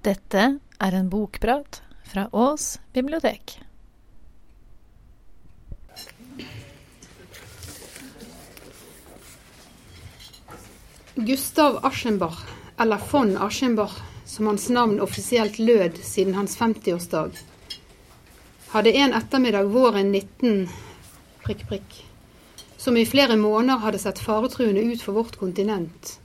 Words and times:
Dette 0.00 0.42
er 0.80 0.94
en 0.96 1.08
bokprat 1.12 1.82
fra 2.08 2.22
Ås 2.32 2.78
bibliotek. 2.96 3.58
Gustav 11.14 11.84
Aschenbach, 11.84 12.46
eller 12.78 12.96
von 13.10 13.36
Aschenbach, 13.36 13.98
som 14.24 14.46
hans 14.46 14.68
navn 14.68 15.00
offisielt 15.00 15.58
lød 15.58 16.00
siden 16.00 16.34
hans 16.34 16.56
50-årsdag, 16.56 17.36
hadde 18.72 18.96
en 19.02 19.12
ettermiddag 19.12 19.68
våren 19.68 20.12
19 20.12 20.64
prikk, 21.44 21.66
prikk, 21.68 22.00
som 22.80 22.96
i 22.96 23.04
flere 23.04 23.36
måneder 23.36 23.84
hadde 23.84 24.00
sett 24.00 24.24
faretruende 24.24 24.80
ut 24.80 25.04
for 25.04 25.20
vårt 25.20 25.36
kontinent, 25.36 26.16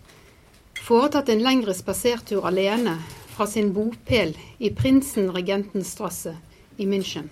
foretatt 0.79 1.27
en 1.29 1.43
lengre 1.43 1.75
spasertur 1.75 2.47
alene 2.47 2.95
fra 3.35 3.47
sin 3.47 3.73
bopel 3.73 4.37
i 4.57 4.69
Prinsen-regentens 4.69 5.97
i 6.77 6.85
München. 6.85 7.29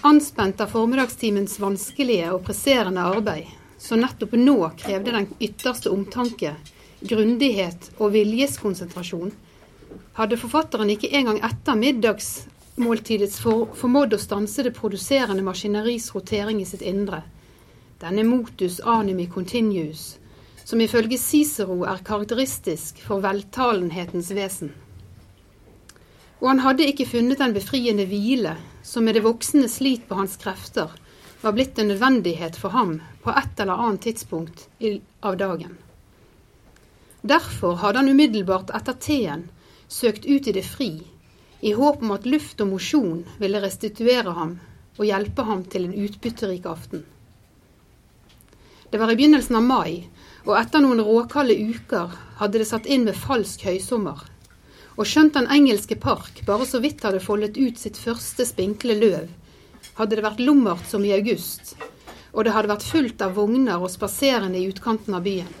Anspent 0.00 0.60
av 0.60 0.70
formiddagstimens 0.70 1.58
vanskelige 1.60 2.30
og 2.30 2.44
presserende 2.46 3.02
arbeid, 3.02 3.48
som 3.78 3.98
nettopp 4.00 4.36
nå 4.38 4.56
krevde 4.78 5.14
den 5.14 5.26
ytterste 5.42 5.90
omtanke, 5.90 6.54
grundighet 7.00 7.90
og 7.98 8.14
viljeskonsentrasjon, 8.14 9.32
hadde 10.16 10.38
forfatteren 10.38 10.92
ikke 10.94 11.10
engang 11.10 11.40
etter 11.44 11.78
middagsmåltidets 11.80 13.40
for, 13.42 13.72
formådd 13.74 14.14
å 14.14 14.20
stanse 14.22 14.64
det 14.64 14.74
produserende 14.78 15.44
maskineris 15.44 16.12
rotering 16.14 16.62
i 16.62 16.68
sitt 16.68 16.84
indre. 16.86 17.24
Denne 18.00 18.22
motus 18.28 18.78
animi 18.80 19.26
continuus, 19.32 20.16
som 20.66 20.80
ifølge 20.82 21.18
Cicero 21.22 21.84
er 21.86 22.02
karakteristisk 22.02 22.98
for 23.06 23.22
veltalenhetens 23.22 24.32
vesen. 24.34 24.72
Og 26.42 26.48
han 26.50 26.62
hadde 26.64 26.88
ikke 26.90 27.06
funnet 27.06 27.38
den 27.38 27.54
befriende 27.54 28.06
hvile 28.10 28.56
som 28.84 29.06
med 29.06 29.14
det 29.16 29.22
voksende 29.24 29.70
slit 29.70 30.08
på 30.08 30.18
hans 30.18 30.34
krefter 30.42 30.90
var 31.44 31.54
blitt 31.54 31.78
en 31.78 31.92
nødvendighet 31.92 32.58
for 32.58 32.74
ham 32.74 32.98
på 33.22 33.30
et 33.30 33.62
eller 33.62 33.78
annet 33.86 34.02
tidspunkt 34.08 34.66
av 35.22 35.38
dagen. 35.38 35.76
Derfor 37.22 37.78
hadde 37.82 38.02
han 38.02 38.10
umiddelbart 38.10 38.74
etter 38.74 38.98
teen 39.06 39.48
søkt 39.88 40.26
ut 40.26 40.46
i 40.50 40.54
det 40.56 40.66
fri, 40.66 40.92
i 41.62 41.72
håp 41.78 42.02
om 42.02 42.14
at 42.14 42.26
luft 42.26 42.60
og 42.60 42.74
mosjon 42.74 43.22
ville 43.38 43.62
restituere 43.62 44.34
ham 44.34 44.58
og 44.98 45.06
hjelpe 45.06 45.46
ham 45.46 45.62
til 45.70 45.86
en 45.86 45.94
utbytterik 46.06 46.66
aften. 46.66 47.06
Det 48.96 49.00
var 49.00 49.12
i 49.12 49.16
begynnelsen 49.16 49.56
av 49.58 49.64
mai, 49.68 50.06
og 50.48 50.54
etter 50.56 50.80
noen 50.80 51.02
råkalde 51.04 51.52
uker 51.52 52.14
hadde 52.38 52.62
det 52.62 52.66
satt 52.70 52.86
inn 52.88 53.02
med 53.04 53.18
falsk 53.20 53.66
høysommer. 53.68 54.22
Og 54.96 55.04
skjønt 55.04 55.34
den 55.36 55.50
engelske 55.52 55.98
park 56.00 56.40
bare 56.46 56.64
så 56.64 56.80
vidt 56.80 57.04
hadde 57.04 57.20
foldet 57.20 57.58
ut 57.60 57.76
sitt 57.76 58.00
første 58.00 58.46
spinkle 58.48 58.96
løv, 58.96 59.26
hadde 59.98 60.16
det 60.16 60.24
vært 60.24 60.40
lummert 60.40 60.88
som 60.88 61.04
i 61.04 61.12
august, 61.12 61.74
og 62.32 62.48
det 62.48 62.54
hadde 62.56 62.72
vært 62.72 62.88
fullt 62.88 63.26
av 63.26 63.36
vogner 63.36 63.84
og 63.84 63.92
spaserende 63.92 64.62
i 64.62 64.72
utkanten 64.72 65.20
av 65.20 65.28
byen. 65.28 65.52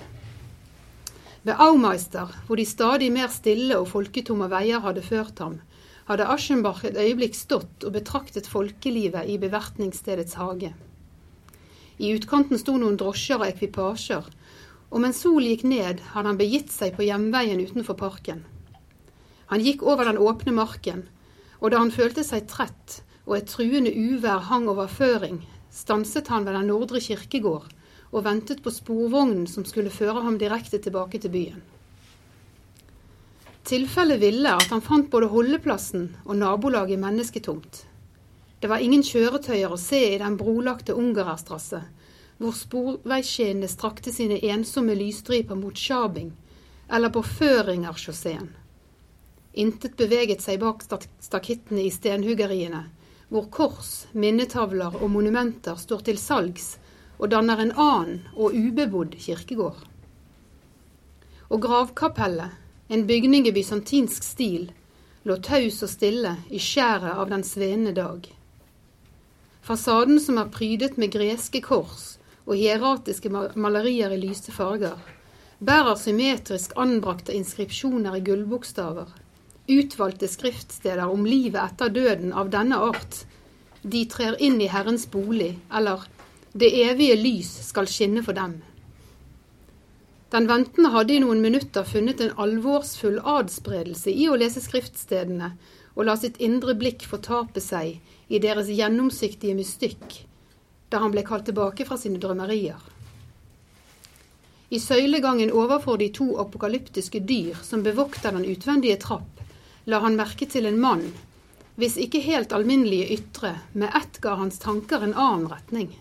Ved 1.44 1.60
Aumeister, 1.60 2.32
hvor 2.48 2.56
de 2.56 2.64
stadig 2.64 3.12
mer 3.12 3.28
stille 3.36 3.76
og 3.76 3.92
folketomme 3.92 4.48
veier 4.48 4.80
hadde 4.80 5.04
ført 5.04 5.44
ham, 5.44 5.60
hadde 6.08 6.32
Aschenbach 6.38 6.86
et 6.88 6.96
øyeblikk 6.96 7.36
stått 7.36 7.84
og 7.84 7.98
betraktet 8.00 8.48
folkelivet 8.48 9.28
i 9.28 9.36
bevertningsstedets 9.44 10.40
hage. 10.40 10.72
I 11.98 12.12
utkanten 12.12 12.60
sto 12.60 12.76
noen 12.76 12.98
drosjer 13.00 13.40
og 13.40 13.48
ekvipasjer, 13.48 14.26
og 14.90 15.02
mens 15.02 15.22
solen 15.24 15.48
gikk 15.50 15.64
ned, 15.68 16.02
hadde 16.12 16.30
han 16.30 16.40
begitt 16.40 16.72
seg 16.72 16.96
på 16.96 17.06
hjemveien 17.06 17.62
utenfor 17.62 17.96
parken. 17.98 18.44
Han 19.50 19.62
gikk 19.62 19.84
over 19.86 20.08
den 20.08 20.20
åpne 20.20 20.52
marken, 20.56 21.06
og 21.60 21.72
da 21.72 21.80
han 21.80 21.94
følte 21.94 22.24
seg 22.26 22.48
trett 22.50 23.00
og 23.24 23.38
et 23.38 23.48
truende 23.50 23.92
uvær 23.92 24.44
hang 24.50 24.68
over 24.70 24.90
føring, 24.90 25.40
stanset 25.70 26.28
han 26.32 26.44
ved 26.46 26.58
den 26.58 26.68
nordre 26.70 27.00
kirkegård 27.02 27.72
og 28.12 28.24
ventet 28.24 28.62
på 28.62 28.72
sporvognen 28.72 29.46
som 29.50 29.66
skulle 29.66 29.92
føre 29.92 30.22
ham 30.24 30.38
direkte 30.38 30.78
tilbake 30.82 31.18
til 31.22 31.32
byen. 31.32 31.64
Tilfellet 33.66 34.20
ville 34.22 34.52
at 34.54 34.70
han 34.70 34.84
fant 34.84 35.10
både 35.10 35.26
holdeplassen 35.32 36.12
og 36.24 36.36
nabolaget 36.38 37.00
mennesketomt. 37.02 37.82
Det 38.66 38.70
var 38.70 38.82
ingen 38.82 39.04
kjøretøyer 39.06 39.70
å 39.70 39.76
se 39.78 40.00
i 40.10 40.16
den 40.18 40.34
brolagte 40.40 40.94
Ungarerstrasse, 40.98 41.78
hvor 42.42 42.54
sporveisskinnene 42.58 43.68
strakte 43.70 44.10
sine 44.10 44.40
ensomme 44.42 44.96
lysstriper 44.98 45.54
mot 45.54 45.78
Sjabing, 45.78 46.32
eller 46.90 47.12
på 47.14 47.20
Føringersjåseen. 47.22 48.48
Intet 49.62 49.94
beveget 50.00 50.42
seg 50.42 50.58
bak 50.64 50.82
stakittene 50.82 51.84
i 51.84 51.92
stenhuggeriene, 51.94 52.80
hvor 53.30 53.46
kors, 53.54 53.92
minnetavler 54.18 54.98
og 54.98 55.12
monumenter 55.14 55.78
står 55.78 56.02
til 56.08 56.18
salgs 56.18 56.72
og 57.20 57.30
danner 57.36 57.62
en 57.62 57.70
annen 57.70 58.24
og 58.34 58.50
ubebodd 58.50 59.14
kirkegård. 59.14 59.78
Og 61.54 61.62
gravkapellet, 61.62 62.58
en 62.90 63.06
bygning 63.06 63.46
i 63.46 63.54
bysantinsk 63.54 64.26
stil, 64.26 64.72
lå 65.22 65.38
taus 65.38 65.84
og 65.86 65.94
stille 65.94 66.34
i 66.50 66.58
skjæret 66.58 67.14
av 67.14 67.30
den 67.30 67.46
svenende 67.46 67.94
dag. 68.02 68.26
Fasaden 69.66 70.20
som 70.22 70.36
er 70.38 70.50
prydet 70.54 70.94
med 70.94 71.10
greske 71.10 71.58
kors 71.64 72.20
og 72.46 72.54
hieratiske 72.54 73.32
malerier 73.58 74.12
i 74.14 74.18
lyse 74.22 74.52
farger, 74.54 74.94
bærer 75.58 75.98
symmetrisk 75.98 76.76
anbrakte 76.78 77.34
inskripsjoner 77.34 78.14
i 78.14 78.22
gullbokstaver, 78.28 79.08
utvalgte 79.66 80.28
skriftsteder 80.30 81.10
om 81.10 81.26
livet 81.26 81.58
etter 81.64 81.90
døden 81.90 82.30
av 82.30 82.52
denne 82.54 82.78
art, 82.78 83.24
de 83.82 84.04
trer 84.06 84.38
inn 84.38 84.60
i 84.62 84.70
Herrens 84.70 85.08
bolig, 85.10 85.56
eller 85.74 86.06
det 86.54 86.70
evige 86.84 87.18
lys 87.18 87.50
skal 87.66 87.90
skinne 87.90 88.22
for 88.22 88.38
dem. 88.38 88.60
Den 90.30 90.46
ventende 90.46 90.92
hadde 90.94 91.16
i 91.16 91.22
noen 91.22 91.42
minutter 91.42 91.82
funnet 91.86 92.22
en 92.22 92.38
alvorsfull 92.38 93.18
adspredelse 93.18 94.14
i 94.14 94.30
å 94.30 94.38
lese 94.38 94.62
skriftstedene, 94.62 95.56
og 95.98 96.06
la 96.06 96.14
sitt 96.20 96.38
indre 96.38 96.76
blikk 96.78 97.02
fortape 97.10 97.62
seg 97.64 97.98
i 98.28 98.40
deres 98.42 98.68
gjennomsiktige 98.72 99.54
mystikk, 99.54 100.20
da 100.90 101.02
han 101.02 101.14
ble 101.14 101.22
kalt 101.26 101.46
tilbake 101.48 101.86
fra 101.86 101.98
sine 102.00 102.20
drømmerier. 102.22 102.78
I 104.68 104.80
søylegangen 104.82 105.52
overfor 105.54 105.98
de 106.00 106.08
to 106.14 106.32
apokalyptiske 106.42 107.20
dyr 107.22 107.58
som 107.62 107.84
bevokter 107.86 108.34
den 108.34 108.48
utvendige 108.50 108.98
trapp, 109.02 109.42
la 109.86 110.00
han 110.02 110.18
merke 110.18 110.48
til 110.50 110.66
en 110.66 110.80
mann, 110.82 111.04
hvis 111.76 111.98
ikke 112.02 112.24
helt 112.24 112.54
alminnelige 112.56 113.12
ytre, 113.18 113.52
med 113.72 113.94
ett 113.94 114.18
ga 114.24 114.34
hans 114.40 114.58
tanker 114.58 115.04
en 115.04 115.14
annen 115.14 115.46
retning. 115.52 115.92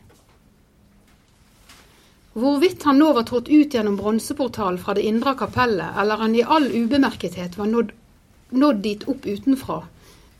Hvorvidt 2.36 2.84
han 2.84 2.98
nå 3.00 3.12
var 3.16 3.28
trådt 3.28 3.48
ut 3.48 3.76
gjennom 3.76 3.96
bronseportalen 4.00 4.80
fra 4.82 4.96
det 4.98 5.06
indre 5.08 5.36
kapellet, 5.40 5.94
eller 6.02 6.20
han 6.20 6.34
i 6.36 6.44
all 6.44 6.66
ubemerkethet 6.68 7.58
var 7.60 7.70
nådd, 7.72 7.94
nådd 8.50 8.82
dit 8.84 9.06
opp 9.12 9.28
utenfra, 9.28 9.78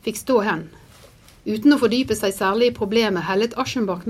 fikk 0.04 0.20
stå 0.20 0.40
hen. 0.48 0.66
Uten 1.46 1.76
å 1.76 1.78
fordype 1.78 2.16
seg 2.18 2.34
særlig 2.34 2.72
i 2.72 2.74
problemet 2.74 3.22
hellet 3.28 3.54
Aschenbach 3.62 4.02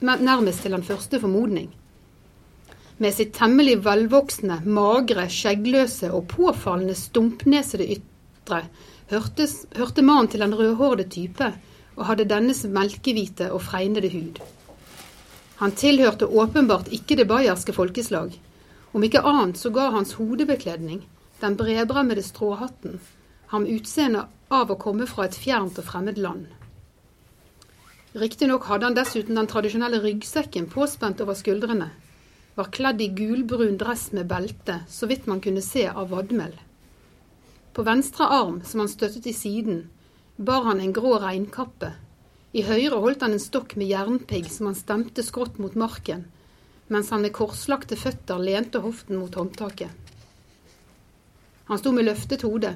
nærmest 0.00 0.62
til 0.64 0.72
den 0.72 0.84
første 0.86 1.20
formodning. 1.20 1.68
Med 2.98 3.12
sitt 3.14 3.34
temmelig 3.36 3.76
velvoksne, 3.84 4.62
magre, 4.64 5.28
skjeggløse 5.30 6.08
og 6.10 6.30
påfallende 6.32 6.96
stumpnesede 6.96 7.86
ytre 7.92 8.62
hørtes, 9.12 9.66
hørte 9.76 10.02
mannen 10.02 10.32
til 10.32 10.42
en 10.42 10.56
rødhårede 10.56 11.06
type 11.12 11.52
og 11.98 12.06
hadde 12.08 12.26
dennes 12.30 12.64
melkehvite 12.72 13.52
og 13.52 13.62
fregnede 13.68 14.10
hud. 14.14 14.40
Han 15.60 15.76
tilhørte 15.76 16.26
åpenbart 16.26 16.88
ikke 16.94 17.18
det 17.20 17.28
bayerske 17.28 17.74
folkeslag. 17.76 18.32
Om 18.96 19.04
ikke 19.04 19.22
annet 19.28 19.60
så 19.60 19.70
ga 19.74 19.90
hans 19.92 20.16
hodebekledning, 20.16 21.02
den 21.42 21.56
bredbremmede 21.58 22.24
stråhatten, 22.24 22.96
ham 23.52 23.66
utseende 23.68 24.24
av 24.50 24.70
å 24.72 24.80
komme 24.80 25.06
fra 25.06 25.28
et 25.28 25.36
fjernt 25.36 25.78
og 25.78 25.86
fremmed 25.86 26.18
land. 26.18 26.46
Riktignok 28.16 28.64
hadde 28.64 28.88
han 28.88 28.96
dessuten 28.96 29.36
den 29.36 29.48
tradisjonelle 29.50 29.98
ryggsekken 30.00 30.70
påspent 30.72 31.20
over 31.20 31.36
skuldrene, 31.36 31.90
var 32.56 32.70
kledd 32.72 33.02
i 33.04 33.10
gulbrun 33.12 33.76
dress 33.78 34.08
med 34.16 34.30
belte, 34.30 34.80
så 34.88 35.06
vidt 35.10 35.28
man 35.28 35.42
kunne 35.44 35.62
se 35.62 35.84
av 35.88 36.08
vadmel. 36.14 36.54
På 37.76 37.84
venstre 37.84 38.24
arm, 38.24 38.62
som 38.64 38.80
han 38.80 38.88
støttet 38.88 39.28
i 39.28 39.34
siden, 39.36 39.84
bar 40.36 40.64
han 40.66 40.80
en 40.80 40.94
grå 40.96 41.18
regnkappe. 41.20 41.92
I 42.56 42.64
høyre 42.64 42.98
holdt 43.04 43.22
han 43.22 43.36
en 43.36 43.44
stokk 43.44 43.76
med 43.76 43.92
jernpigg 43.92 44.48
som 44.50 44.70
han 44.70 44.80
stemte 44.80 45.22
skrått 45.22 45.60
mot 45.60 45.76
marken, 45.78 46.24
mens 46.88 47.12
han 47.12 47.22
med 47.22 47.36
korslagte 47.36 48.00
føtter 48.00 48.40
lente 48.40 48.80
hoften 48.82 49.20
mot 49.20 49.36
håndtaket. 49.36 49.92
Han 51.68 51.78
sto 51.78 51.92
med 51.92 52.08
løftet 52.08 52.42
hode, 52.48 52.72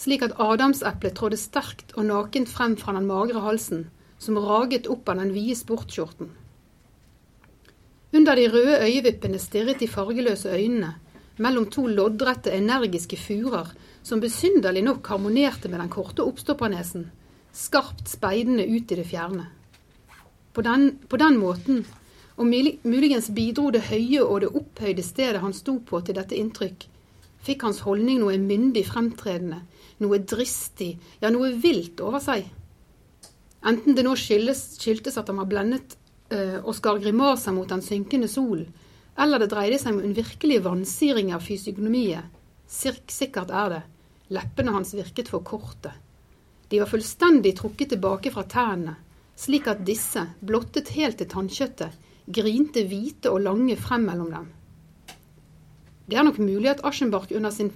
slik 0.00 0.24
at 0.24 0.38
adamseplet 0.40 1.18
trådde 1.20 1.36
sterkt 1.36 1.92
og 2.00 2.08
nakent 2.08 2.48
frem 2.48 2.78
fra 2.80 2.96
den 2.96 3.06
magre 3.10 3.44
halsen, 3.44 3.90
som 4.20 4.38
raget 4.38 4.88
opp 4.92 5.08
av 5.08 5.22
den 5.22 5.32
vide 5.34 5.56
sportskjorten. 5.56 6.30
Under 8.12 8.36
de 8.36 8.48
røde 8.50 8.80
øyevippene 8.84 9.38
stirret 9.38 9.80
de 9.80 9.88
fargeløse 9.88 10.50
øynene, 10.50 10.94
mellom 11.40 11.70
to 11.70 11.86
loddrette, 11.86 12.52
energiske 12.52 13.16
furer 13.16 13.70
som 14.02 14.20
besynderlig 14.20 14.82
nok 14.84 15.06
harmonerte 15.06 15.70
med 15.70 15.80
den 15.80 15.92
korte 15.92 16.24
oppstoppernesen, 16.26 17.06
skarpt 17.52 18.08
speidende 18.10 18.66
ut 18.66 18.92
i 18.92 18.98
det 18.98 19.06
fjerne. 19.06 19.46
På 20.52 20.62
den, 20.66 20.98
på 21.08 21.16
den 21.16 21.38
måten, 21.38 21.84
og 22.36 22.46
muligens 22.82 23.30
bidro 23.34 23.70
det 23.70 23.86
høye 23.88 24.22
og 24.24 24.40
det 24.40 24.52
opphøyde 24.56 25.04
stedet 25.04 25.40
han 25.40 25.54
sto 25.54 25.78
på 25.78 26.00
til 26.04 26.16
dette 26.16 26.36
inntrykk, 26.36 26.86
fikk 27.44 27.64
hans 27.64 27.82
holdning 27.86 28.20
noe 28.20 28.38
myndig 28.40 28.84
fremtredende, 28.88 29.62
noe 30.00 30.20
dristig, 30.24 30.94
ja, 31.22 31.30
noe 31.30 31.52
vilt 31.62 32.00
over 32.04 32.20
seg. 32.24 32.48
Enten 33.66 33.96
det 33.96 34.04
nå 34.06 34.14
skyldes, 34.16 34.62
skyldtes 34.80 35.18
at 35.20 35.28
han 35.28 35.40
var 35.42 35.48
blendet 35.50 35.96
øh, 36.32 36.58
og 36.62 36.72
skar 36.78 37.00
grimaser 37.02 37.52
mot 37.52 37.68
den 37.68 37.82
synkende 37.84 38.28
sol, 38.30 38.62
eller 39.20 39.42
det 39.42 39.50
dreide 39.52 39.80
seg 39.80 39.96
om 39.96 40.04
en 40.04 40.16
virkelig 40.16 40.62
vansiring 40.64 41.34
av 41.36 41.44
fysiognomiet. 41.44 42.38
Sikkert 42.70 43.50
er 43.50 43.74
det. 43.74 43.82
Leppene 44.32 44.72
hans 44.72 44.94
virket 44.94 45.28
for 45.28 45.44
korte. 45.44 45.92
De 46.70 46.78
var 46.78 46.88
fullstendig 46.88 47.56
trukket 47.58 47.92
tilbake 47.92 48.30
fra 48.32 48.46
tennene, 48.48 48.94
slik 49.36 49.66
at 49.68 49.82
disse, 49.84 50.22
blottet 50.40 50.92
helt 50.94 51.18
til 51.18 51.28
tannkjøttet, 51.28 51.96
grinte 52.30 52.84
hvite 52.86 53.32
og 53.32 53.42
lange 53.42 53.76
frem 53.76 54.06
mellom 54.06 54.30
dem. 54.30 54.48
Det 56.06 56.18
er 56.18 56.26
nok 56.26 56.38
mulig 56.38 56.70
at 56.70 56.84
Aschenbach 56.86 57.30
under 57.34 57.50
sin 57.54 57.72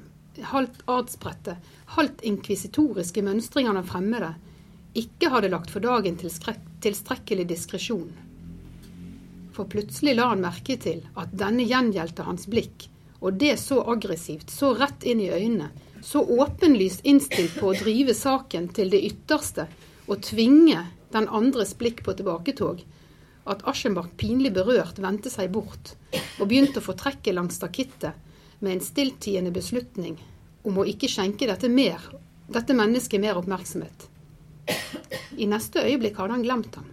halvt 0.54 0.84
adspredte, 0.90 1.56
halvt 1.98 2.22
inkvisitoriske 2.26 3.22
mønstring 3.26 3.68
av 3.68 3.78
den 3.78 3.88
fremmede 3.88 4.32
ikke 4.94 5.30
hadde 5.32 5.50
lagt 5.52 5.72
for 5.74 5.82
dagen 5.82 6.16
tilstrekkelig 6.18 7.46
diskresjon. 7.50 8.10
For 9.54 9.70
plutselig 9.70 10.16
la 10.16 10.30
han 10.32 10.42
merke 10.42 10.76
til 10.80 11.04
at 11.18 11.34
denne 11.34 11.66
gjengjeldte 11.66 12.26
hans 12.26 12.48
blikk, 12.50 12.88
og 13.24 13.38
det 13.40 13.56
så 13.62 13.80
aggressivt, 13.90 14.50
så 14.50 14.74
rett 14.78 15.06
inn 15.06 15.22
i 15.22 15.30
øynene, 15.32 15.70
så 16.04 16.20
åpenlyst 16.20 17.06
innstilt 17.08 17.54
på 17.60 17.70
å 17.70 17.78
drive 17.78 18.14
saken 18.14 18.68
til 18.76 18.90
det 18.92 19.00
ytterste 19.08 19.68
og 20.06 20.20
tvinge 20.26 20.82
den 21.14 21.28
andres 21.32 21.72
blikk 21.78 22.02
på 22.04 22.12
tilbaketog, 22.18 22.82
at 23.48 23.64
Aschenbach 23.68 24.10
pinlig 24.20 24.52
berørt 24.56 24.98
vendte 25.00 25.32
seg 25.32 25.52
bort 25.52 25.94
og 26.40 26.48
begynte 26.48 26.80
å 26.80 26.84
få 26.84 26.96
trekket 26.98 27.36
langs 27.36 27.58
stakittet 27.60 28.60
med 28.60 28.76
en 28.76 28.84
stilltiende 28.84 29.52
beslutning 29.54 30.18
om 30.64 30.80
å 30.80 30.86
ikke 30.88 31.10
skjenke 31.12 31.48
dette, 31.48 31.68
mer, 31.68 32.00
dette 32.48 32.76
mennesket 32.76 33.20
mer 33.20 33.40
oppmerksomhet. 33.40 34.08
I 35.36 35.46
neste 35.50 35.82
øyeblikk 35.84 36.18
hadde 36.20 36.36
han 36.36 36.44
glemt 36.46 36.76
ham. 36.78 36.90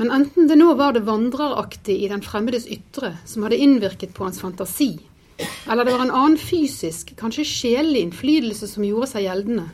Men 0.00 0.10
enten 0.10 0.48
det 0.48 0.56
nå 0.56 0.72
var 0.74 0.94
det 0.96 1.04
vandreraktige 1.04 2.06
i 2.06 2.08
den 2.08 2.22
fremmedes 2.24 2.64
ytre 2.66 3.12
som 3.28 3.44
hadde 3.44 3.60
innvirket 3.60 4.14
på 4.16 4.24
hans 4.24 4.40
fantasi, 4.40 4.94
eller 5.68 5.84
det 5.84 5.92
var 5.92 6.06
en 6.06 6.14
annen 6.14 6.38
fysisk, 6.40 7.12
kanskje 7.20 7.44
sjelelig 7.48 8.06
innflytelse 8.06 8.68
som 8.70 8.86
gjorde 8.86 9.10
seg 9.12 9.26
gjeldende, 9.26 9.68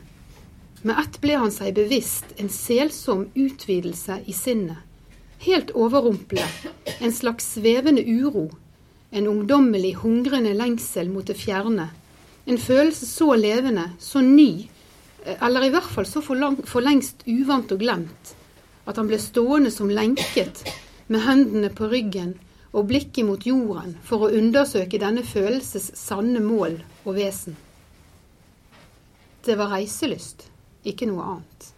med 0.81 0.99
ett 0.99 1.19
ble 1.23 1.35
han 1.39 1.51
seg 1.51 1.75
bevisst 1.75 2.35
en 2.39 2.51
selsom 2.51 3.25
utvidelse 3.35 4.21
i 4.27 4.35
sinnet, 4.35 4.79
helt 5.43 5.71
overrumple, 5.75 6.43
en 6.99 7.15
slags 7.15 7.53
svevende 7.55 8.03
uro, 8.03 8.49
en 9.11 9.27
ungdommelig 9.27 9.95
hungrende 10.03 10.53
lengsel 10.55 11.09
mot 11.11 11.27
det 11.27 11.35
fjerne, 11.39 11.89
en 12.45 12.59
følelse 12.59 13.07
så 13.07 13.33
levende, 13.39 13.89
så 13.99 14.23
ny, 14.23 14.67
eller 15.25 15.65
i 15.65 15.71
hvert 15.73 15.89
fall 15.89 16.07
så 16.07 16.21
for, 16.23 16.39
lang, 16.39 16.57
for 16.67 16.83
lengst 16.85 17.25
uvant 17.27 17.71
og 17.71 17.81
glemt, 17.81 18.35
at 18.85 18.97
han 18.97 19.09
ble 19.09 19.19
stående 19.21 19.71
som 19.73 19.91
lenket 19.91 20.63
med 21.07 21.25
hendene 21.25 21.71
på 21.75 21.89
ryggen 21.91 22.35
og 22.71 22.85
blikket 22.89 23.25
mot 23.25 23.45
jorden 23.45 23.95
for 24.05 24.25
å 24.25 24.31
undersøke 24.35 25.01
denne 25.01 25.25
følelses 25.25 25.91
sanne 25.97 26.41
mål 26.43 26.77
og 27.05 27.17
vesen. 27.17 27.57
Det 29.45 29.55
var 29.57 29.71
reiselyst, 29.73 30.45
ikke 30.85 31.07
noe 31.09 31.25
annet. 31.33 31.69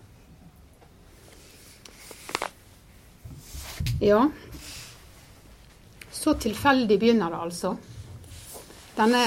Ja, 4.02 4.26
så 6.12 6.34
tilfeldig 6.34 6.98
begynner 7.00 7.32
det 7.34 7.40
altså. 7.46 7.76
Denne 8.98 9.24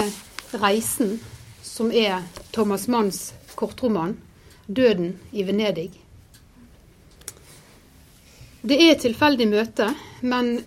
reisen 0.61 1.17
som 1.63 1.91
er 1.95 2.23
Thomas 2.53 2.89
Manns 2.91 3.33
kortroman 3.57 4.17
'Døden 4.67 5.19
i 5.33 5.45
Venedig'. 5.45 6.01
Det 8.65 8.79
er 8.81 8.95
et 8.95 9.03
tilfeldig 9.05 9.49
møte, 9.49 9.91
men 10.23 10.65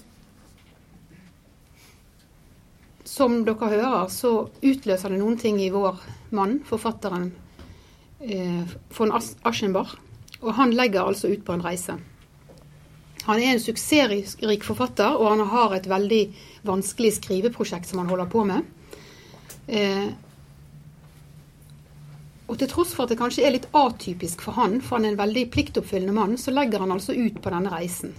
som 3.18 3.40
dere 3.46 3.72
hører, 3.72 4.12
så 4.14 4.50
utløser 4.62 5.10
det 5.10 5.18
noen 5.18 5.40
ting 5.42 5.58
i 5.64 5.72
vår 5.74 5.98
mann, 6.38 6.60
forfatteren 6.68 7.32
eh, 8.22 8.76
von 8.94 9.16
Aschenbach. 9.18 9.96
Og 10.44 10.54
han 10.54 10.76
legger 10.78 11.08
altså 11.08 11.32
ut 11.32 11.42
på 11.46 11.56
en 11.56 11.66
reise. 11.66 11.98
Han 13.26 13.42
er 13.42 13.56
en 13.56 13.64
suksessrik 13.64 14.64
forfatter, 14.64 15.18
og 15.18 15.34
han 15.34 15.48
har 15.50 15.74
et 15.76 15.90
veldig 15.90 16.22
vanskelig 16.68 17.16
skriveprosjekt 17.18 17.90
som 17.90 18.04
han 18.04 18.12
holder 18.12 18.30
på 18.30 18.46
med. 18.46 18.70
Eh, 19.68 20.06
og 22.48 22.56
til 22.60 22.70
tross 22.72 22.94
for 22.96 23.04
at 23.06 23.12
det 23.12 23.20
kanskje 23.20 23.44
er 23.44 23.54
litt 23.58 23.68
atypisk 23.76 24.46
for 24.46 24.56
han, 24.56 24.80
for 24.80 24.98
han 24.98 25.08
er 25.08 25.16
en 25.16 25.20
veldig 25.20 25.44
pliktoppfyllende 25.52 26.16
mann, 26.16 26.38
så 26.40 26.54
legger 26.56 26.84
han 26.84 26.94
altså 26.96 27.16
ut 27.16 27.42
på 27.44 27.52
denne 27.52 27.74
reisen. 27.74 28.14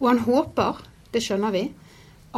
Og 0.00 0.08
han 0.08 0.22
håper, 0.24 0.80
det 1.12 1.22
skjønner 1.24 1.52
vi, 1.52 1.66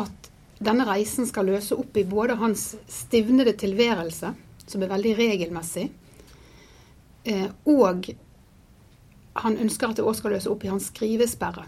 at 0.01 0.31
denne 0.61 0.87
reisen 0.89 1.29
skal 1.29 1.47
løse 1.49 1.79
opp 1.79 1.97
i 1.97 2.07
både 2.09 2.37
hans 2.41 2.73
stivnede 2.91 3.55
tilværelse, 3.61 4.33
som 4.67 4.83
er 4.83 4.91
veldig 4.91 5.15
regelmessig, 5.19 5.87
eh, 7.31 7.47
og 7.71 8.11
han 9.41 9.59
ønsker 9.63 9.91
at 9.91 10.01
det 10.01 10.07
òg 10.07 10.19
skal 10.19 10.35
løse 10.35 10.51
opp 10.51 10.67
i 10.67 10.73
hans 10.73 10.91
skrivesperre. 10.91 11.65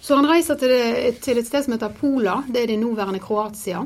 Så 0.00 0.16
han 0.16 0.28
reiser 0.30 0.56
til, 0.58 0.70
det, 0.70 1.16
til 1.20 1.38
et 1.40 1.48
sted 1.48 1.66
som 1.66 1.74
heter 1.74 1.94
Pola, 1.98 2.38
det 2.48 2.62
er 2.62 2.70
det 2.70 2.78
nåværende 2.78 3.20
Kroatia. 3.20 3.80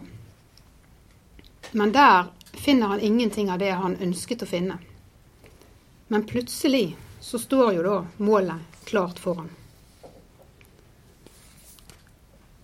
Men 1.73 1.95
der 1.95 2.29
finner 2.61 2.93
han 2.93 3.01
ingenting 3.01 3.51
av 3.51 3.59
det 3.59 3.71
han 3.71 3.97
ønsket 3.97 4.45
å 4.45 4.51
finne. 4.51 4.77
Men 6.13 6.27
plutselig 6.27 6.97
så 7.21 7.39
står 7.39 7.73
jo 7.79 7.87
da 7.87 7.97
målet 8.19 8.85
klart 8.89 9.19
foran. 9.19 9.49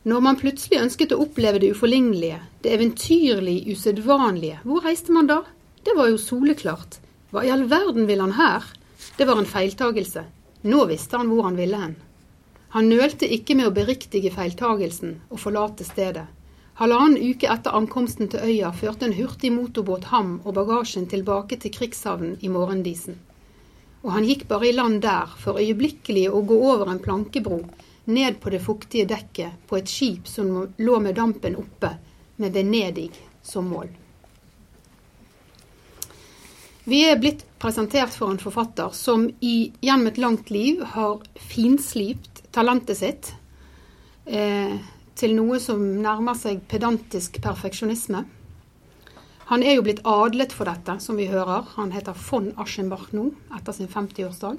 Når 0.06 0.22
man 0.22 0.38
plutselig 0.38 0.78
ønsket 0.78 1.12
å 1.16 1.20
oppleve 1.24 1.58
det 1.62 1.72
uforlignelige, 1.74 2.38
det 2.62 2.76
eventyrlig 2.76 3.56
usedvanlige, 3.72 4.60
hvor 4.62 4.84
reiste 4.86 5.14
man 5.14 5.26
da? 5.26 5.40
Det 5.82 5.96
var 5.98 6.12
jo 6.12 6.20
soleklart. 6.22 7.00
Hva 7.34 7.42
i 7.42 7.50
all 7.50 7.64
verden 7.70 8.06
vil 8.06 8.22
han 8.22 8.36
her? 8.38 8.62
Det 9.18 9.26
var 9.26 9.40
en 9.40 9.50
feiltagelse. 9.50 10.22
Nå 10.66 10.84
visste 10.90 11.18
han 11.18 11.32
hvor 11.32 11.48
han 11.48 11.58
ville 11.58 11.80
hen. 11.80 11.96
Han 12.76 12.90
nølte 12.90 13.26
ikke 13.34 13.56
med 13.58 13.70
å 13.70 13.74
beriktige 13.74 14.30
feiltagelsen 14.34 15.20
og 15.30 15.42
forlate 15.42 15.86
stedet. 15.86 16.26
Halvannen 16.76 17.16
uke 17.16 17.48
etter 17.48 17.72
ankomsten 17.72 18.28
til 18.28 18.42
øya 18.44 18.68
førte 18.76 19.06
en 19.06 19.14
hurtig 19.16 19.48
motorbåt 19.54 20.10
ham 20.10 20.34
og 20.44 20.58
bagasjen 20.58 21.06
tilbake 21.08 21.56
til 21.62 21.72
krigshavnen 21.72 22.34
i 22.44 22.50
morgendisen. 22.52 23.16
Og 24.04 24.10
han 24.12 24.26
gikk 24.28 24.44
bare 24.50 24.68
i 24.68 24.74
land 24.76 25.00
der 25.02 25.30
for 25.40 25.56
øyeblikkelig 25.56 26.26
å 26.28 26.42
gå 26.44 26.58
over 26.74 26.90
en 26.92 27.00
plankebro 27.00 27.62
ned 28.12 28.36
på 28.42 28.52
det 28.52 28.60
fuktige 28.62 29.08
dekket 29.08 29.62
på 29.66 29.78
et 29.78 29.88
skip 29.88 30.28
som 30.28 30.50
lå 30.76 30.98
med 31.00 31.16
dampen 31.16 31.56
oppe, 31.56 31.96
med 32.36 32.52
Venedig 32.52 33.08
som 33.42 33.70
mål. 33.72 33.88
Vi 36.84 37.00
er 37.08 37.16
blitt 37.18 37.46
presentert 37.58 38.12
for 38.14 38.30
en 38.30 38.38
forfatter 38.38 38.92
som 38.94 39.24
i, 39.40 39.72
gjennom 39.80 40.12
et 40.12 40.20
langt 40.20 40.52
liv 40.52 40.84
har 40.92 41.24
finslipt 41.40 42.44
talentet 42.54 43.00
sitt. 43.00 43.32
Eh, 44.26 44.76
til 45.16 45.34
noe 45.36 45.58
som 45.62 45.80
nærmer 46.02 46.36
seg 46.38 46.62
pedantisk 46.70 47.40
perfeksjonisme. 47.44 48.24
Han 49.46 49.62
er 49.62 49.76
jo 49.76 49.84
blitt 49.86 50.02
adlet 50.04 50.52
for 50.52 50.68
dette, 50.68 50.98
som 51.00 51.18
vi 51.18 51.28
hører. 51.30 51.68
Han 51.76 51.92
heter 51.94 52.16
von 52.28 52.50
Aschenbach 52.58 53.12
nå, 53.14 53.30
etter 53.54 53.76
sin 53.76 53.88
50-årsdag. 53.88 54.58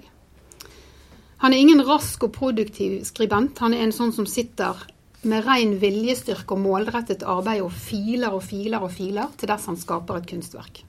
Han 1.43 1.53
er 1.53 1.61
ingen 1.61 1.83
rask 1.85 2.23
og 2.25 2.33
produktiv 2.33 3.01
skribent. 3.05 3.59
Han 3.61 3.75
er 3.75 3.83
en 3.85 3.93
sånn 3.93 4.13
som 4.15 4.25
sitter 4.29 4.79
med 5.27 5.45
ren 5.45 5.75
viljestyrke 5.81 6.55
og 6.55 6.63
målrettet 6.63 7.25
arbeid 7.27 7.61
og 7.65 7.73
filer 7.73 8.33
og 8.33 8.45
filer 8.45 8.85
og 8.85 8.93
filer 8.93 9.33
til 9.37 9.51
dess 9.51 9.67
han 9.69 9.77
skaper 9.77 10.21
et 10.21 10.29
kunstverk. 10.29 10.83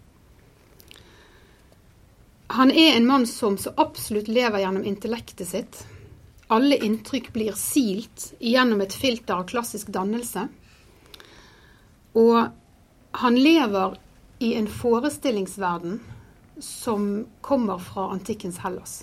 Han 2.57 2.71
er 2.71 2.95
en 2.97 3.07
mann 3.09 3.27
som 3.29 3.59
så 3.61 3.75
absolutt 3.77 4.31
lever 4.31 4.63
gjennom 4.63 4.87
intellektet 4.89 5.51
sitt. 5.51 5.83
Alle 6.49 6.77
inntrykk 6.85 7.33
blir 7.33 7.53
silt 7.61 8.33
gjennom 8.41 8.81
et 8.81 8.95
filter 8.97 9.35
av 9.35 9.49
klassisk 9.51 9.91
dannelse. 9.93 10.47
Og 12.17 12.39
han 13.21 13.37
lever 13.37 13.99
i 14.39 14.55
en 14.57 14.69
forestillingsverden 14.71 15.99
som 16.65 17.27
kommer 17.41 17.79
fra 17.79 18.09
antikkens 18.15 18.59
Hellas. 18.65 19.03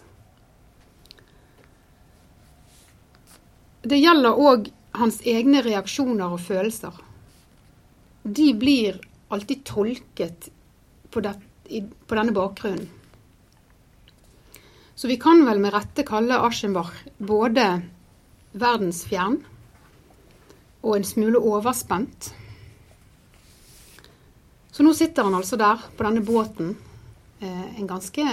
Det 3.86 3.98
gjelder 4.02 4.40
òg 4.42 4.72
hans 4.98 5.20
egne 5.28 5.62
reaksjoner 5.62 6.34
og 6.34 6.42
følelser, 6.42 6.96
de 8.24 8.48
blir 8.58 8.98
alltid 9.30 9.62
tolket 9.68 10.50
på, 11.14 11.22
det, 11.22 11.36
på 12.08 12.18
denne 12.18 12.34
bakgrunnen. 12.34 12.88
Så 14.96 15.08
vi 15.08 15.18
kan 15.20 15.44
vel 15.46 15.60
med 15.60 15.74
rette 15.76 16.06
kalle 16.08 16.40
Aschenbach 16.48 16.94
både 17.18 17.66
verdensfjern 18.56 19.42
og 20.86 20.94
en 20.96 21.08
smule 21.08 21.42
overspent. 21.42 22.30
Så 24.72 24.84
nå 24.84 24.94
sitter 24.96 25.28
han 25.28 25.36
altså 25.36 25.60
der 25.60 25.84
på 25.98 26.08
denne 26.08 26.24
båten. 26.24 26.76
Eh, 27.40 27.80
en 27.80 27.88
ganske 27.88 28.24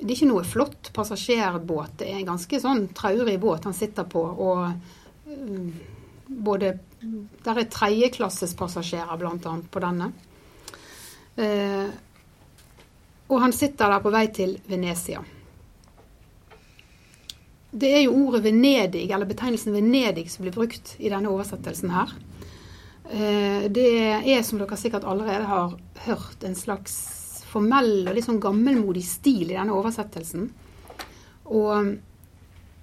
Det 0.00 0.06
er 0.08 0.14
ikke 0.14 0.30
noe 0.30 0.44
flott 0.48 0.92
passasjerbåt. 0.96 1.98
Det 2.00 2.06
er 2.08 2.20
en 2.20 2.30
ganske 2.30 2.60
sånn 2.60 2.86
traurig 2.96 3.36
båt 3.40 3.66
han 3.68 3.76
sitter 3.76 4.08
på. 4.08 4.20
Og 4.20 4.62
eh, 5.28 5.66
både 6.28 6.78
Der 7.44 7.58
er 7.58 7.68
tredjeklassespassasjerer 7.72 9.16
bl.a. 9.16 9.52
på 9.70 9.80
denne. 9.80 10.12
Eh, 11.36 11.88
og 13.28 13.40
han 13.40 13.52
sitter 13.52 13.92
der 13.92 14.02
på 14.04 14.12
vei 14.12 14.26
til 14.34 14.58
Venezia. 14.68 15.22
Det 17.70 17.90
er 17.94 18.02
jo 18.02 18.16
ordet 18.26 18.42
Venedig, 18.48 19.04
eller 19.10 19.28
betegnelsen 19.30 19.74
Venedig, 19.74 20.26
som 20.30 20.42
blir 20.42 20.54
brukt 20.54 20.96
i 20.98 21.10
denne 21.12 21.30
oversettelsen 21.30 21.92
her. 21.94 22.14
Eh, 23.10 23.66
det 23.70 23.86
er, 24.18 24.42
som 24.42 24.58
dere 24.58 24.78
sikkert 24.78 25.06
allerede 25.06 25.46
har 25.46 25.76
hørt, 26.06 26.42
en 26.42 26.58
slags 26.58 26.96
formell 27.50 28.08
og 28.08 28.14
litt 28.14 28.26
sånn 28.26 28.42
gammelmodig 28.42 29.04
stil 29.06 29.50
i 29.50 29.56
denne 29.56 29.74
oversettelsen. 29.74 30.48
Og 31.50 31.94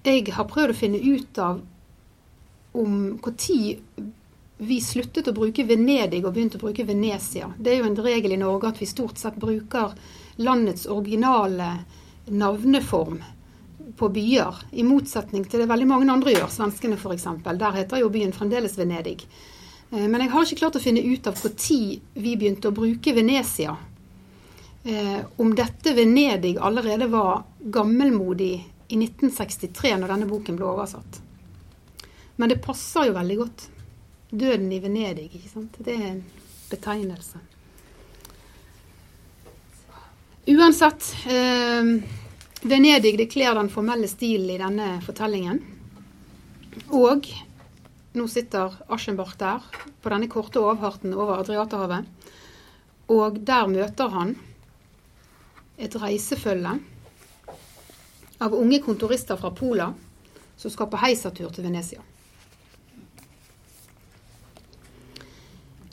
jeg 0.08 0.24
har 0.32 0.48
prøvd 0.48 0.72
å 0.72 0.78
finne 0.78 1.00
ut 1.04 1.40
av 1.44 1.60
om 2.78 2.98
når 3.16 3.78
vi 4.58 4.80
sluttet 4.82 5.28
å 5.30 5.36
bruke 5.36 5.64
Venedig 5.68 6.24
og 6.24 6.32
begynte 6.34 6.58
å 6.58 6.64
bruke 6.64 6.86
Venezia. 6.88 7.52
Det 7.58 7.72
er 7.72 7.82
jo 7.82 7.90
en 7.92 8.00
regel 8.02 8.34
i 8.34 8.40
Norge 8.40 8.72
at 8.72 8.80
vi 8.80 8.88
stort 8.90 9.20
sett 9.20 9.36
bruker 9.38 9.92
landets 10.42 10.88
originale 10.90 11.76
navneform 12.26 13.20
på 13.96 14.08
byer, 14.12 14.54
i 14.72 14.84
motsetning 14.84 15.44
til 15.48 15.62
det 15.62 15.68
veldig 15.70 15.86
mange 15.88 16.12
andre 16.12 16.34
gjør, 16.34 16.50
svenskene 16.52 16.98
f.eks. 16.98 17.28
Der 17.46 17.76
heter 17.78 18.02
jo 18.02 18.10
byen 18.12 18.34
fremdeles 18.36 18.76
Venedig. 18.78 19.22
Eh, 19.90 20.06
men 20.08 20.20
jeg 20.20 20.32
har 20.32 20.44
ikke 20.44 20.60
klart 20.62 20.78
å 20.78 20.82
finne 20.82 21.04
ut 21.04 21.26
av 21.30 21.38
når 21.38 21.62
vi 22.14 22.34
begynte 22.36 22.68
å 22.68 22.76
bruke 22.76 23.14
Venezia. 23.16 23.76
Eh, 24.84 25.20
om 25.36 25.54
dette 25.54 25.94
Venedig 25.94 26.56
allerede 26.58 27.08
var 27.12 27.44
gammelmodig 27.60 28.52
i 28.88 28.96
1963, 28.96 29.96
når 29.96 30.14
denne 30.14 30.28
boken 30.28 30.56
ble 30.56 30.68
oversatt. 30.68 31.20
Men 32.36 32.52
det 32.52 32.62
passer 32.64 33.08
jo 33.08 33.16
veldig 33.16 33.36
godt. 33.40 33.68
Døden 34.30 34.70
i 34.72 34.80
Venedig, 34.80 35.30
ikke 35.32 35.50
sant. 35.50 35.76
Det 35.84 35.96
er 35.96 36.10
en 36.12 36.24
betegnelse. 36.70 37.40
Uansett. 40.48 41.10
Eh, 41.28 41.92
Venedig 42.62 43.14
det 43.18 43.28
kler 43.30 43.54
den 43.54 43.70
formelle 43.70 44.08
stilen 44.10 44.50
i 44.50 44.58
denne 44.58 44.88
fortellingen. 45.06 45.60
Og 46.90 47.28
nå 48.18 48.26
sitter 48.26 48.74
Aschenbach 48.90 49.36
der, 49.38 49.62
på 50.02 50.10
denne 50.10 50.26
korte 50.30 50.58
overfarten 50.58 51.14
over 51.14 51.38
Adriaterhavet. 51.38 52.08
Og 53.14 53.38
der 53.46 53.70
møter 53.70 54.10
han 54.10 54.34
et 55.78 55.94
reisefølge 56.02 56.74
av 58.42 58.54
unge 58.54 58.82
kontorister 58.82 59.38
fra 59.38 59.54
Pola 59.54 59.92
som 60.58 60.70
skal 60.74 60.90
på 60.90 60.98
heisatur 60.98 61.54
til 61.54 61.68
Venezia. 61.68 62.02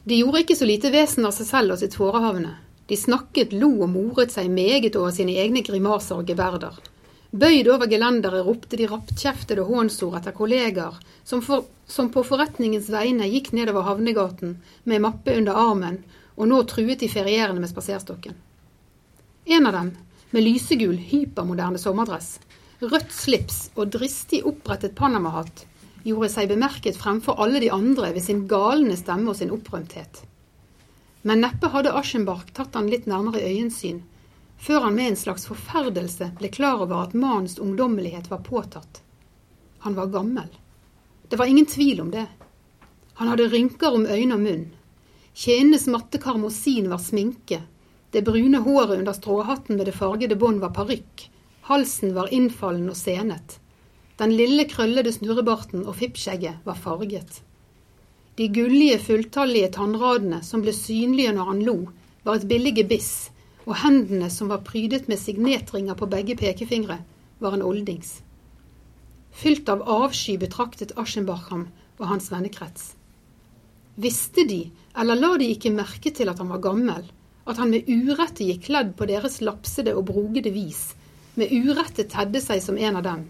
De 0.06 0.18
gjorde 0.18 0.42
ikke 0.42 0.58
så 0.58 0.66
lite 0.70 0.90
vesen 0.94 1.26
av 1.26 1.34
seg 1.34 1.50
selv 1.50 1.76
og 1.76 1.82
sitt 1.82 1.98
forehavende. 1.98 2.58
De 2.90 2.98
snakket, 2.98 3.54
lo 3.54 3.72
og 3.82 3.90
moret 3.90 4.34
seg 4.34 4.52
meget 4.54 4.96
over 4.96 5.14
sine 5.16 5.38
egne 5.42 5.64
grimaser 5.66 6.22
og 6.22 6.28
geverder. 6.30 6.76
Bøyd 7.36 7.68
over 7.74 7.90
gelenderet 7.92 8.46
ropte 8.46 8.78
de 8.80 8.86
rappkjeftede 8.88 9.66
hånsord 9.68 10.20
etter 10.20 10.36
kolleger 10.36 10.94
som, 11.26 11.42
for, 11.44 11.66
som, 11.90 12.12
på 12.14 12.24
forretningens 12.24 12.88
vegne 12.94 13.28
gikk 13.28 13.50
nedover 13.58 13.88
havnegaten 13.90 14.54
med 14.86 15.04
mappe 15.04 15.34
under 15.36 15.58
armen 15.60 15.98
og 16.36 16.48
nå 16.52 16.62
truet 16.70 17.02
de 17.02 17.10
ferierende 17.12 17.64
med 17.64 17.72
spaserstokken. 17.72 18.38
En 19.46 19.68
av 19.68 19.76
dem, 19.76 19.92
med 20.32 20.46
lysegul, 20.46 20.96
hypermoderne 21.10 21.82
sommerdress, 21.82 22.38
rødt 22.84 23.12
slips 23.14 23.60
og 23.76 23.92
dristig 23.98 24.44
opprettet 24.48 24.96
panamahatt, 24.98 25.66
gjorde 26.06 26.32
seg 26.34 26.54
bemerket 26.54 26.98
fremfor 27.02 27.42
alle 27.42 27.60
de 27.64 27.74
andre 27.74 28.14
ved 28.14 28.24
sin 28.24 28.46
galne 28.50 28.96
stemme 29.00 29.32
og 29.34 29.40
sin 29.40 29.54
opprømthet. 29.54 30.24
Men 31.26 31.42
neppe 31.42 31.72
hadde 31.74 31.94
Aschenbach 31.98 32.44
tatt 32.54 32.76
han 32.78 32.90
litt 32.92 33.08
nærmere 33.10 33.40
øyensyn, 33.42 34.04
før 34.62 34.84
han 34.86 34.94
med 34.94 35.08
en 35.12 35.16
slags 35.18 35.48
forferdelse 35.50 36.28
ble 36.38 36.52
klar 36.54 36.84
over 36.86 37.00
at 37.02 37.16
mannens 37.18 37.58
ungdommelighet 37.58 38.30
var 38.30 38.44
påtatt. 38.46 39.02
Han 39.88 39.98
var 39.98 40.12
gammel. 40.14 40.52
Det 41.30 41.40
var 41.42 41.50
ingen 41.50 41.66
tvil 41.66 42.04
om 42.04 42.12
det. 42.14 42.28
Han 43.18 43.32
hadde 43.32 43.48
rynker 43.50 43.98
om 43.98 44.06
øyne 44.06 44.38
og 44.38 44.44
munn. 44.44 44.68
Kjenenes 45.34 45.88
matte 45.90 46.22
karmosin 46.22 46.92
var 46.94 47.02
sminke. 47.02 47.64
Det 48.14 48.22
brune 48.30 48.62
håret 48.62 49.00
under 49.00 49.18
stråhatten 49.18 49.82
med 49.82 49.90
det 49.90 49.98
fargede 49.98 50.38
bånd 50.38 50.62
var 50.62 50.78
parykk. 50.78 51.26
Halsen 51.72 52.14
var 52.14 52.30
innfallen 52.30 52.86
og 52.94 53.02
senet. 53.02 53.58
Den 54.22 54.38
lille 54.38 54.70
krøllede 54.70 55.18
snurrebarten 55.18 55.88
og 55.90 55.98
fippskjegget 56.04 56.62
var 56.70 56.78
farget. 56.86 57.42
De 58.36 58.48
gullige, 58.52 59.00
fulltallige 59.00 59.70
tannradene 59.78 60.42
som 60.44 60.64
ble 60.64 60.74
synlige 60.76 61.32
når 61.36 61.52
han 61.52 61.62
lo, 61.64 61.76
var 62.28 62.42
et 62.42 62.48
billig 62.50 62.74
gebiss, 62.82 63.30
og 63.64 63.78
hendene 63.80 64.28
som 64.34 64.50
var 64.52 64.66
prydet 64.68 65.08
med 65.08 65.22
signetringer 65.22 65.96
på 65.96 66.10
begge 66.12 66.36
pekefingre, 66.42 67.00
var 67.40 67.56
en 67.56 67.64
oldings. 67.64 68.18
Fylt 69.36 69.72
av 69.72 69.86
avsky 69.88 70.36
betraktet 70.42 70.94
Aschenbach 71.00 71.48
ham 71.52 71.70
og 72.00 72.06
hans 72.12 72.28
vennekrets. 72.32 72.94
Visste 73.96 74.44
de, 74.48 74.66
eller 75.00 75.20
la 75.20 75.32
de 75.40 75.48
ikke 75.54 75.72
merke 75.72 76.12
til 76.12 76.28
at 76.32 76.40
han 76.44 76.52
var 76.52 76.64
gammel, 76.64 77.08
at 77.46 77.60
han 77.62 77.72
med 77.72 77.88
urette 77.88 78.44
gikk 78.44 78.68
kledd 78.68 78.94
på 79.00 79.08
deres 79.08 79.40
lapsede 79.46 79.96
og 79.96 80.08
brogede 80.12 80.52
vis, 80.52 80.90
med 81.40 81.52
urette 81.56 82.08
tedde 82.12 82.44
seg 82.44 82.60
som 82.64 82.80
en 82.80 83.00
av 83.00 83.08
dem? 83.08 83.26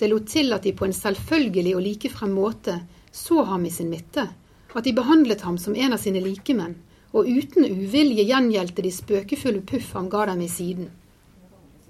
Det 0.00 0.08
lot 0.08 0.24
til 0.28 0.56
at 0.56 0.64
de 0.64 0.72
på 0.76 0.88
en 0.88 0.96
selvfølgelig 0.96 1.76
og 1.76 1.84
likefrem 1.84 2.32
måte 2.36 2.80
så 3.14 3.42
ham 3.42 3.66
i 3.66 3.70
sin 3.70 3.90
midte, 3.90 4.26
at 4.74 4.84
de 4.84 4.92
behandlet 4.92 5.40
ham 5.46 5.58
som 5.58 5.76
en 5.76 5.92
av 5.94 6.00
sine 6.02 6.18
likemenn, 6.20 6.74
og 7.14 7.28
uten 7.30 7.62
uvilje 7.62 8.24
gjengjeldte 8.26 8.82
de 8.82 8.90
spøkefulle 8.90 9.62
puff 9.62 9.92
han 9.94 10.08
ga 10.10 10.24
dem 10.32 10.42
i 10.42 10.48
siden. 10.50 10.88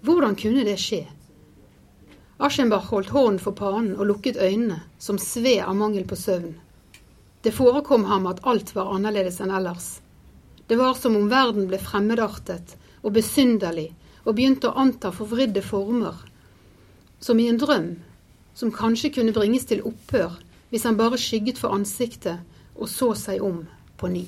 Hvordan 0.05 0.37
kunne 0.37 0.67
det 0.69 0.77
skje? 0.83 1.07
Aschenbach 2.45 2.91
holdt 2.93 3.15
hånden 3.15 3.41
for 3.41 3.57
panen 3.57 3.97
og 3.97 4.11
lukket 4.11 4.37
øynene, 4.37 4.83
som 4.99 5.17
sved 5.17 5.65
av 5.65 5.73
mangel 5.81 6.05
på 6.05 6.19
søvn. 6.19 6.59
Det 7.41 7.57
forekom 7.57 8.05
ham 8.05 8.29
at 8.29 8.45
alt 8.45 8.75
var 8.77 8.93
annerledes 8.93 9.41
enn 9.41 9.55
ellers. 9.55 10.03
Det 10.69 10.77
var 10.77 10.93
som 11.01 11.17
om 11.17 11.33
verden 11.33 11.71
ble 11.73 11.81
fremmedartet 11.81 12.77
og 13.01 13.17
besynderlig 13.17 13.95
og 14.27 14.35
begynte 14.37 14.69
å 14.69 14.77
anta 14.85 15.13
forvridde 15.13 15.65
former, 15.65 16.21
som 17.17 17.41
i 17.41 17.49
en 17.49 17.61
drøm, 17.61 17.95
som 18.53 18.73
kanskje 18.73 19.17
kunne 19.17 19.33
bringes 19.33 19.65
til 19.73 19.81
opphør 19.89 20.37
hvis 20.75 20.83
han 20.89 20.97
bare 20.99 21.15
skygget 21.23 21.61
for 21.63 21.71
ansiktet 21.71 22.41
og 22.75 22.89
så 22.91 23.13
seg 23.15 23.43
om 23.47 23.61
på 23.95 24.09
ny. 24.11 24.25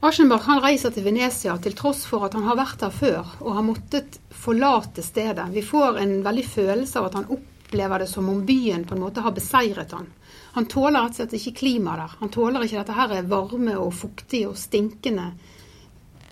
Aschenbach 0.00 0.46
han 0.48 0.62
reiser 0.64 0.94
til 0.94 1.04
Venezia 1.04 1.58
til 1.60 1.74
tross 1.76 2.06
for 2.08 2.24
at 2.24 2.32
han 2.38 2.46
har 2.48 2.56
vært 2.56 2.80
der 2.80 2.94
før 2.94 3.34
og 3.42 3.50
har 3.58 3.66
måttet 3.66 4.16
forlate 4.32 5.04
stedet. 5.04 5.44
Vi 5.52 5.60
får 5.60 5.98
en 6.00 6.14
veldig 6.24 6.44
følelse 6.48 7.02
av 7.02 7.10
at 7.10 7.18
han 7.18 7.28
opplever 7.36 8.00
det 8.00 8.06
som 8.14 8.30
om 8.32 8.40
byen 8.48 8.86
på 8.88 8.96
en 8.96 9.02
måte 9.02 9.24
har 9.26 9.34
beseiret 9.36 9.92
han. 9.92 10.06
Han 10.54 10.70
tåler 10.72 11.04
rett 11.04 11.18
og 11.18 11.20
slett 11.20 11.36
ikke 11.36 11.58
klimaet 11.58 12.00
der. 12.00 12.14
Han 12.22 12.32
tåler 12.32 12.64
ikke 12.64 12.78
dette 12.78 12.96
her 12.96 13.28
varme 13.28 13.76
og 13.76 13.92
fuktige 13.98 14.48
og 14.48 14.56
stinkende 14.56 15.34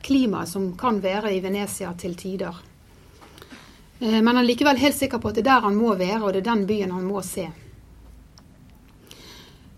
klimaet 0.07 0.49
som 0.49 0.71
kan 0.81 1.03
være 1.05 1.35
i 1.37 1.43
Venezia 1.45 1.93
til 2.01 2.17
tider. 2.17 2.57
Eh, 3.99 4.23
men 4.23 4.27
han 4.27 4.43
er 4.43 4.49
likevel 4.49 4.77
helt 4.77 4.97
sikker 4.97 5.19
på 5.19 5.31
at 5.31 5.39
det 5.39 5.47
er 5.47 5.53
der 5.55 5.69
han 5.69 5.79
må 5.79 5.95
være, 5.95 6.23
og 6.23 6.33
det 6.33 6.43
er 6.43 6.51
den 6.51 6.67
byen 6.69 6.95
han 6.95 7.07
må 7.07 7.23
se. 7.25 7.49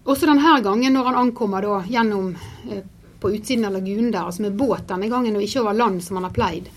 Også 0.09 0.27
denne 0.27 0.61
gangen, 0.65 0.93
når 0.93 1.11
han 1.11 1.21
ankommer 1.27 1.63
da, 1.63 1.83
gjennom 1.87 2.31
eh, 2.71 2.85
på 3.21 3.31
utsiden 3.35 3.67
av 3.69 3.75
lagunen 3.77 4.11
der, 4.11 4.25
altså 4.25 4.43
med 4.47 4.57
båt 4.57 4.89
denne 4.89 5.11
gangen 5.11 5.37
og 5.37 5.45
ikke 5.45 5.63
over 5.63 5.77
land 5.77 6.03
som 6.05 6.17
han 6.19 6.29
har 6.29 6.35
pleid, 6.35 6.71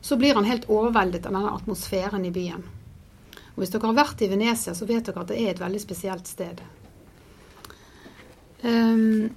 så 0.00 0.16
blir 0.16 0.36
han 0.38 0.46
helt 0.46 0.68
overveldet 0.70 1.26
av 1.26 1.34
denne 1.34 1.54
atmosfæren 1.56 2.24
i 2.24 2.32
byen. 2.32 2.62
Og 3.54 3.62
Hvis 3.64 3.72
dere 3.74 3.90
har 3.90 3.98
vært 3.98 4.22
i 4.22 4.28
Venezia, 4.30 4.74
så 4.74 4.86
vet 4.86 5.08
dere 5.08 5.24
at 5.24 5.32
det 5.32 5.40
er 5.42 5.50
et 5.50 5.60
veldig 5.60 5.80
spesielt 5.82 6.28
sted. 6.30 6.60
Um, 8.62 9.34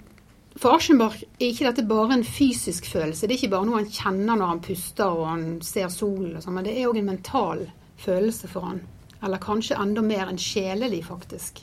for 0.59 0.75
Aschenbach 0.75 1.21
er 1.21 1.47
ikke 1.47 1.69
dette 1.69 1.87
bare 1.87 2.17
en 2.17 2.25
fysisk 2.27 2.89
følelse. 2.91 3.27
Det 3.27 3.35
er 3.35 3.39
ikke 3.39 3.53
bare 3.53 3.67
noe 3.69 3.79
han 3.79 3.91
kjenner 3.91 4.35
når 4.35 4.49
han 4.49 4.63
puster 4.65 5.13
og 5.15 5.27
han 5.29 5.45
ser 5.63 5.87
solen, 5.93 6.41
sånn, 6.43 6.57
men 6.57 6.67
det 6.67 6.75
er 6.75 6.89
òg 6.89 6.99
en 6.99 7.11
mental 7.13 7.65
følelse 8.01 8.49
for 8.51 8.67
han. 8.67 8.81
Eller 9.23 9.41
kanskje 9.41 9.77
enda 9.79 10.03
mer 10.03 10.27
enn 10.27 10.41
sjelelig, 10.41 11.05
faktisk. 11.07 11.61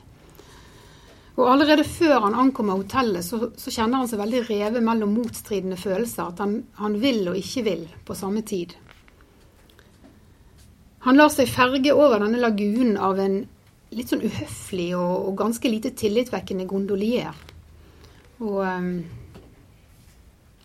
Og 1.38 1.47
allerede 1.52 1.85
før 1.87 2.25
han 2.25 2.35
ankommer 2.35 2.80
hotellet, 2.80 3.23
så, 3.26 3.50
så 3.54 3.71
kjenner 3.71 4.02
han 4.02 4.09
seg 4.11 4.23
veldig 4.23 4.40
revet 4.49 4.83
mellom 4.83 5.12
motstridende 5.21 5.78
følelser. 5.78 6.33
At 6.33 6.40
han, 6.42 6.57
han 6.80 6.97
vil 7.02 7.28
og 7.30 7.38
ikke 7.38 7.62
vil 7.68 7.85
på 8.07 8.16
samme 8.18 8.42
tid. 8.47 8.75
Han 11.07 11.18
lar 11.18 11.30
seg 11.30 11.50
ferge 11.50 11.95
over 11.95 12.25
denne 12.25 12.40
lagunen 12.42 12.97
av 12.99 13.21
en 13.23 13.38
litt 13.95 14.11
sånn 14.11 14.25
uhøflig 14.26 14.90
og, 14.99 15.28
og 15.28 15.38
ganske 15.38 15.71
lite 15.71 15.95
tillitvekkende 15.97 16.66
gondolier. 16.68 17.37
Og 18.38 18.61
um, 18.62 18.90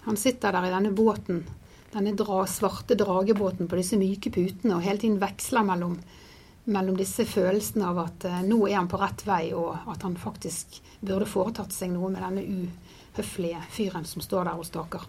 han 0.03 0.20
sitter 0.20 0.53
der 0.53 0.68
i 0.68 0.74
denne 0.74 0.92
båten, 0.94 1.44
denne 1.94 2.13
dra, 2.18 2.44
svarte 2.50 2.98
dragebåten 2.98 3.70
på 3.70 3.80
disse 3.80 3.98
myke 4.01 4.34
putene, 4.34 4.77
og 4.77 4.86
hele 4.86 5.01
tiden 5.01 5.22
veksler 5.22 5.65
mellom 5.68 5.98
mellom 6.63 6.96
disse 6.96 7.25
følelsene 7.27 7.89
av 7.89 7.98
at 8.06 8.25
uh, 8.30 8.38
nå 8.48 8.62
er 8.70 8.77
han 8.77 8.88
på 8.92 9.00
rett 9.01 9.25
vei, 9.27 9.51
og 9.58 9.89
at 9.92 10.06
han 10.06 10.15
faktisk 10.20 10.80
burde 11.03 11.27
foretatt 11.27 11.75
seg 11.75 11.92
noe 11.92 12.12
med 12.13 12.24
denne 12.24 12.46
uhøflige 12.46 13.60
fyren 13.74 14.08
som 14.08 14.24
står 14.24 14.48
der 14.48 14.62
og 14.62 14.68
staker. 14.68 15.03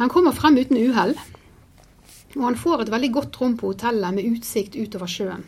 Han 0.00 0.12
kommer 0.12 0.36
frem 0.36 0.56
uten 0.60 0.80
uhell, 0.80 1.14
og 2.36 2.42
han 2.44 2.58
får 2.60 2.84
et 2.84 2.92
veldig 2.92 3.12
godt 3.16 3.38
rom 3.40 3.56
på 3.60 3.72
hotellet 3.72 4.16
med 4.16 4.28
utsikt 4.36 4.76
utover 4.76 5.08
sjøen. 5.08 5.44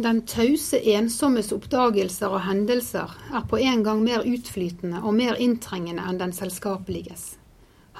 Den 0.00 0.22
tause 0.24 0.78
ensommes 0.94 1.50
oppdagelser 1.52 2.32
og 2.32 2.40
hendelser 2.46 3.10
er 3.36 3.42
på 3.50 3.58
en 3.60 3.82
gang 3.84 3.98
mer 4.00 4.22
utflytende 4.24 5.02
og 5.04 5.12
mer 5.18 5.36
inntrengende 5.36 6.06
enn 6.08 6.20
den 6.22 6.32
selskapeliges. 6.32 7.34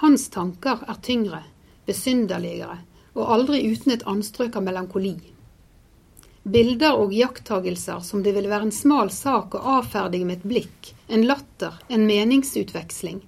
Hans 0.00 0.24
tanker 0.32 0.80
er 0.88 1.02
tyngre, 1.04 1.42
besynderligere 1.84 2.78
og 3.12 3.34
aldri 3.34 3.60
uten 3.68 3.92
et 3.92 4.06
anstrøk 4.08 4.56
av 4.56 4.64
melankoli. 4.64 5.12
Bilder 6.48 6.96
og 7.02 7.12
jakttagelser 7.12 8.00
som 8.06 8.24
det 8.24 8.32
vil 8.38 8.48
være 8.48 8.70
en 8.70 8.76
smal 8.78 9.12
sak 9.12 9.58
å 9.58 9.64
avferdige 9.76 10.24
med 10.24 10.40
et 10.40 10.50
blikk, 10.54 10.94
en 11.12 11.28
latter, 11.28 11.76
en 11.92 12.08
meningsutveksling, 12.08 13.20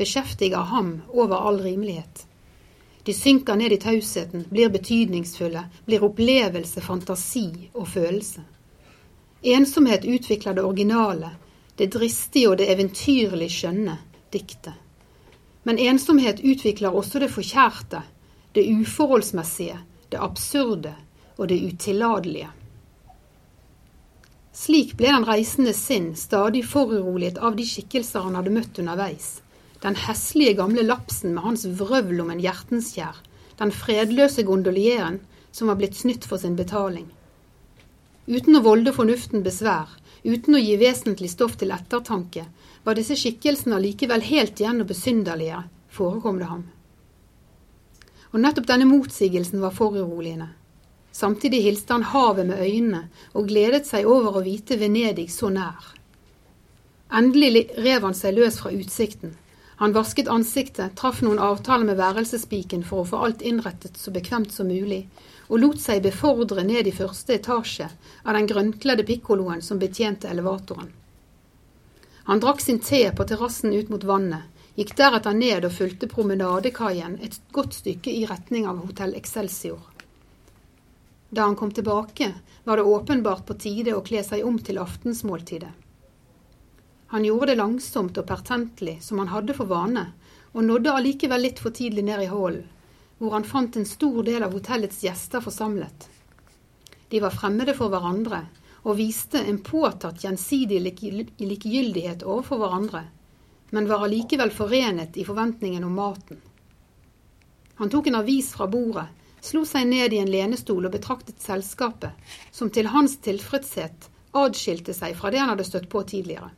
beskjeftiger 0.00 0.72
ham 0.72 0.94
over 1.12 1.44
all 1.44 1.60
rimelighet. 1.60 2.24
De 3.04 3.14
synker 3.14 3.56
ned 3.56 3.72
i 3.72 3.76
tausheten, 3.76 4.44
blir 4.50 4.68
betydningsfulle, 4.68 5.64
blir 5.84 6.04
opplevelse, 6.04 6.80
fantasi 6.80 7.68
og 7.74 7.88
følelse. 7.88 8.40
Ensomhet 9.42 10.04
utvikler 10.04 10.56
det 10.56 10.64
originale, 10.64 11.34
det 11.76 11.90
dristige 11.92 12.48
og 12.48 12.56
det 12.58 12.70
eventyrlig 12.72 13.50
skjønne, 13.52 13.98
diktet. 14.32 14.72
Men 15.68 15.78
ensomhet 15.78 16.40
utvikler 16.40 16.96
også 16.96 17.20
det 17.20 17.28
forkjærte, 17.34 18.00
det 18.56 18.64
uforholdsmessige, 18.72 19.78
det 20.08 20.24
absurde 20.24 20.94
og 21.36 21.48
det 21.52 21.60
utilladelige. 21.60 22.48
Slik 24.54 24.96
ble 24.96 25.12
den 25.12 25.28
reisende 25.28 25.76
sinn 25.76 26.14
stadig 26.16 26.64
foruroliget 26.64 27.36
av 27.36 27.56
de 27.58 27.68
skikkelser 27.68 28.24
han 28.24 28.38
hadde 28.38 28.54
møtt 28.54 28.78
underveis 28.80 29.32
den 29.84 29.96
heslige 30.00 30.56
gamle 30.56 30.82
lapsen 30.82 31.34
med 31.34 31.44
hans 31.44 31.66
vrøvl 31.78 32.22
om 32.24 32.30
en 32.32 32.40
hjertenskjær, 32.40 33.18
den 33.60 33.72
fredløse 33.72 34.42
gondolieren 34.48 35.20
som 35.52 35.68
var 35.68 35.76
blitt 35.78 35.98
snytt 35.98 36.24
for 36.24 36.40
sin 36.40 36.56
betaling. 36.56 37.06
Uten 38.24 38.56
å 38.56 38.62
volde 38.64 38.94
fornuften 38.96 39.44
besvær, 39.44 39.90
uten 40.24 40.56
å 40.56 40.62
gi 40.62 40.78
vesentlig 40.80 41.28
stoff 41.34 41.58
til 41.60 41.74
ettertanke, 41.76 42.46
var 42.84 42.96
disse 42.96 43.16
skikkelsene 43.20 43.76
allikevel 43.76 44.24
helt 44.24 44.60
igjen 44.60 44.80
og 44.80 44.88
besynderlige, 44.88 45.60
forekom 45.92 46.40
det 46.40 46.48
ham. 46.48 46.64
Og 48.32 48.40
nettopp 48.40 48.66
denne 48.72 48.88
motsigelsen 48.88 49.60
var 49.62 49.76
foruroligende. 49.76 50.48
Samtidig 51.14 51.60
hilste 51.62 51.94
han 51.94 52.08
havet 52.10 52.48
med 52.48 52.58
øynene 52.58 53.04
og 53.36 53.52
gledet 53.52 53.84
seg 53.86 54.08
over 54.10 54.40
å 54.40 54.46
vite 54.48 54.80
Venedig 54.80 55.28
så 55.30 55.52
nær. 55.52 55.92
Endelig 57.14 57.68
rev 57.76 58.08
han 58.08 58.16
seg 58.18 58.34
løs 58.40 58.56
fra 58.58 58.72
utsikten, 58.74 59.36
han 59.76 59.92
vasket 59.92 60.28
ansiktet, 60.28 60.96
traff 60.96 61.22
noen 61.22 61.38
avtaler 61.42 61.84
med 61.88 61.98
værelsespiken 61.98 62.84
for 62.86 63.02
å 63.02 63.08
få 63.10 63.22
alt 63.26 63.42
innrettet 63.42 63.96
så 63.98 64.12
bekvemt 64.14 64.52
som 64.54 64.70
mulig, 64.70 65.08
og 65.48 65.60
lot 65.60 65.80
seg 65.82 66.02
befordre 66.04 66.62
ned 66.64 66.86
i 66.86 66.94
første 66.94 67.34
etasje 67.34 67.88
av 68.22 68.36
den 68.38 68.46
grønnkledde 68.50 69.06
pikkoloen 69.08 69.62
som 69.62 69.80
betjente 69.82 70.30
elevatoren. 70.30 70.92
Han 72.24 72.40
drakk 72.40 72.62
sin 72.62 72.78
te 72.80 73.02
på 73.12 73.26
terrassen 73.28 73.74
ut 73.74 73.90
mot 73.92 74.04
vannet, 74.08 74.46
gikk 74.78 74.94
deretter 74.96 75.34
ned 75.36 75.66
og 75.66 75.74
fulgte 75.74 76.08
promenadekaien 76.10 77.18
et 77.22 77.36
godt 77.52 77.76
stykke 77.82 78.14
i 78.14 78.24
retning 78.30 78.66
av 78.70 78.80
Hotell 78.86 79.14
Excelsior. 79.18 79.82
Da 81.34 81.48
han 81.48 81.58
kom 81.58 81.74
tilbake, 81.74 82.32
var 82.64 82.76
det 82.76 82.86
åpenbart 82.86 83.46
på 83.46 83.58
tide 83.58 83.94
å 83.94 84.02
kle 84.06 84.22
seg 84.24 84.46
om 84.46 84.58
til 84.62 84.78
aftensmåltidet. 84.78 85.83
Han 87.14 87.24
gjorde 87.24 87.46
det 87.46 87.60
langsomt 87.60 88.16
og 88.18 88.24
pertentlig, 88.26 88.96
som 89.02 89.20
han 89.22 89.28
hadde 89.30 89.54
for 89.54 89.70
vane, 89.70 90.00
og 90.50 90.64
nådde 90.66 90.96
allikevel 90.98 91.44
litt 91.46 91.60
for 91.62 91.70
tidlig 91.70 92.02
ned 92.08 92.24
i 92.24 92.26
hallen, 92.26 92.64
hvor 93.20 93.36
han 93.36 93.44
fant 93.46 93.76
en 93.78 93.86
stor 93.86 94.16
del 94.26 94.42
av 94.42 94.56
hotellets 94.56 94.98
gjester 95.04 95.44
forsamlet. 95.44 96.08
De 97.14 97.20
var 97.22 97.30
fremmede 97.30 97.76
for 97.78 97.92
hverandre 97.92 98.40
og 98.82 98.98
viste 98.98 99.38
en 99.38 99.60
påtatt 99.62 100.24
gjensidig 100.24 100.80
likegyldighet 100.82 102.24
overfor 102.26 102.64
hverandre, 102.64 103.04
men 103.70 103.86
var 103.92 104.02
allikevel 104.08 104.50
forenet 104.50 105.14
i 105.14 105.28
forventningen 105.30 105.86
om 105.86 105.94
maten. 105.94 106.42
Han 107.78 107.94
tok 107.94 108.10
en 108.10 108.18
avis 108.24 108.50
fra 108.58 108.66
bordet, 108.66 109.06
slo 109.38 109.62
seg 109.62 109.86
ned 109.86 110.18
i 110.18 110.18
en 110.24 110.34
lenestol 110.34 110.90
og 110.90 110.98
betraktet 110.98 111.38
selskapet, 111.46 112.10
som 112.50 112.74
til 112.74 112.90
hans 112.90 113.20
tilfredshet 113.22 114.10
adskilte 114.34 114.98
seg 114.98 115.14
fra 115.14 115.30
det 115.30 115.44
han 115.44 115.54
hadde 115.54 115.70
støtt 115.70 115.86
på 115.94 116.02
tidligere. 116.10 116.50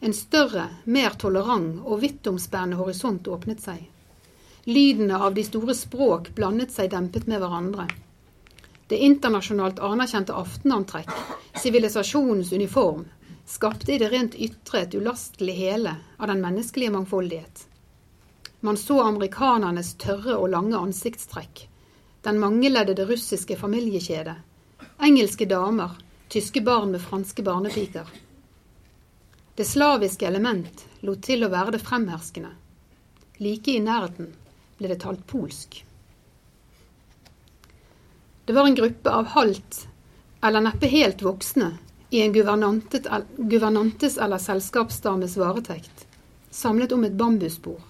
En 0.00 0.14
større, 0.14 0.68
mer 0.84 1.16
tolerant 1.20 1.82
og 1.84 2.00
vidtomspennende 2.00 2.78
horisont 2.80 3.26
åpnet 3.28 3.60
seg. 3.60 3.82
Lydene 4.64 5.18
av 5.20 5.34
de 5.36 5.44
store 5.44 5.74
språk 5.76 6.30
blandet 6.36 6.72
seg 6.72 6.88
dempet 6.92 7.26
med 7.28 7.42
hverandre. 7.42 7.84
Det 8.88 8.96
internasjonalt 9.06 9.80
anerkjente 9.84 10.32
aftenantrekk, 10.34 11.12
sivilisasjonens 11.62 12.52
uniform, 12.52 13.04
skapte 13.46 13.92
i 13.92 13.98
det 14.00 14.08
rent 14.12 14.34
ytre 14.34 14.86
et 14.86 14.96
ulastelig 14.96 15.58
hele 15.58 15.92
av 16.16 16.32
den 16.32 16.40
menneskelige 16.40 16.94
mangfoldighet. 16.96 17.66
Man 18.60 18.80
så 18.80 19.02
amerikanernes 19.04 19.94
tørre 20.00 20.36
og 20.36 20.48
lange 20.54 20.80
ansiktstrekk, 20.80 21.66
den 22.24 22.40
mangeleddede 22.40 23.04
russiske 23.08 23.56
familiekjede, 23.56 24.34
engelske 25.00 25.48
damer, 25.48 25.96
tyske 26.28 26.64
barn 26.64 26.96
med 26.96 27.04
franske 27.04 27.44
barnepiker. 27.44 28.08
Det 29.60 29.64
slaviske 29.64 30.24
element 30.24 30.86
lot 31.04 31.20
til 31.20 31.44
å 31.44 31.50
være 31.52 31.74
det 31.74 31.82
fremherskende. 31.84 32.48
Like 33.44 33.74
i 33.76 33.80
nærheten 33.84 34.30
ble 34.78 34.88
det 34.88 34.94
talt 35.02 35.26
polsk. 35.28 35.74
Det 38.48 38.54
var 38.56 38.64
en 38.64 38.78
gruppe 38.78 39.12
av 39.12 39.26
halvt, 39.34 39.82
eller 40.48 40.64
neppe 40.64 40.88
helt 40.88 41.20
voksne, 41.20 41.68
i 42.08 42.22
en 42.24 42.32
guvernantes 42.32 44.16
eller 44.16 44.40
selskapsdames 44.40 45.34
varetekt, 45.42 46.06
samlet 46.48 46.94
om 46.96 47.04
et 47.04 47.18
bambusbord. 47.20 47.82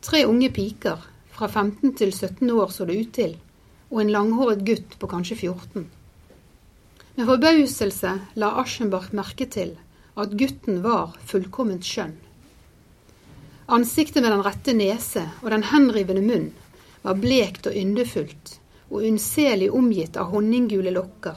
Tre 0.00 0.22
unge 0.30 0.48
piker, 0.56 1.02
fra 1.34 1.50
15 1.50 1.92
til 2.00 2.14
17 2.14 2.54
år 2.54 2.72
så 2.72 2.86
det 2.88 2.96
ut 3.02 3.12
til, 3.18 3.34
og 3.92 4.00
en 4.00 4.14
langhåret 4.16 4.64
gutt 4.64 4.96
på 4.96 5.12
kanskje 5.12 5.36
14. 5.42 5.84
Med 7.20 7.30
forbauselse 7.34 8.14
la 8.40 8.50
Aschenbach 8.64 9.12
merke 9.12 9.44
til 9.44 9.76
at 10.18 10.34
gutten 10.38 10.80
var 10.82 11.14
fullkomment 11.26 11.86
skjønn. 11.86 12.16
Ansiktet 13.68 14.22
med 14.24 14.32
den 14.32 14.42
rette 14.46 14.72
nese 14.72 15.26
og 15.42 15.50
den 15.52 15.66
henrivende 15.68 16.24
munn 16.24 16.48
var 17.04 17.18
blekt 17.20 17.68
og 17.68 17.76
yndefullt 17.76 18.54
og 18.88 19.04
unnselig 19.04 19.68
omgitt 19.76 20.16
av 20.16 20.32
honninggule 20.32 20.94
lokker. 20.94 21.36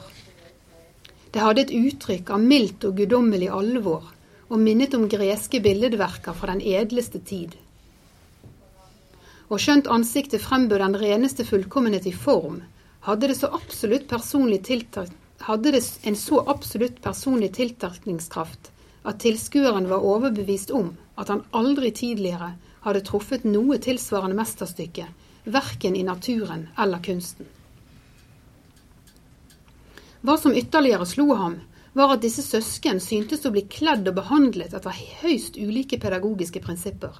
Det 1.32 1.44
hadde 1.44 1.66
et 1.66 1.74
uttrykk 1.76 2.32
av 2.32 2.40
mildt 2.40 2.86
og 2.88 2.96
guddommelig 2.96 3.52
alvor 3.52 4.08
og 4.48 4.58
minnet 4.60 4.96
om 4.96 5.06
greske 5.12 5.60
billedverker 5.64 6.36
fra 6.36 6.52
den 6.52 6.64
edleste 6.64 7.20
tid. 7.20 7.54
Og 9.52 9.60
skjønt 9.60 9.88
ansiktet 9.92 10.40
frembød 10.40 10.80
den 10.80 10.98
reneste 11.00 11.44
fullkommenhet 11.44 12.08
i 12.08 12.16
form, 12.16 12.62
hadde 13.04 13.28
det, 13.28 13.38
hadde 15.46 15.72
det 15.76 15.82
en 16.08 16.16
så 16.16 16.44
absolutt 16.48 17.00
personlig 17.04 17.52
tiltrekningskraft 17.60 18.71
at 19.02 19.20
tilskueren 19.20 19.88
var 19.90 20.04
overbevist 20.06 20.70
om 20.70 20.92
at 21.14 21.28
han 21.28 21.42
aldri 21.50 21.90
tidligere 21.90 22.52
hadde 22.84 23.02
truffet 23.06 23.44
noe 23.46 23.78
tilsvarende 23.82 24.36
mesterstykke, 24.38 25.06
verken 25.44 25.96
i 25.96 26.04
naturen 26.06 26.68
eller 26.78 27.02
kunsten. 27.02 27.48
Hva 30.22 30.36
som 30.38 30.54
ytterligere 30.54 31.06
slo 31.06 31.32
ham, 31.34 31.58
var 31.92 32.14
at 32.14 32.22
disse 32.22 32.44
søsken 32.46 33.02
syntes 33.02 33.42
å 33.44 33.52
bli 33.52 33.66
kledd 33.68 34.06
og 34.08 34.16
behandlet 34.16 34.72
etter 34.78 34.96
høyst 35.20 35.58
ulike 35.60 35.98
pedagogiske 36.00 36.62
prinsipper. 36.64 37.18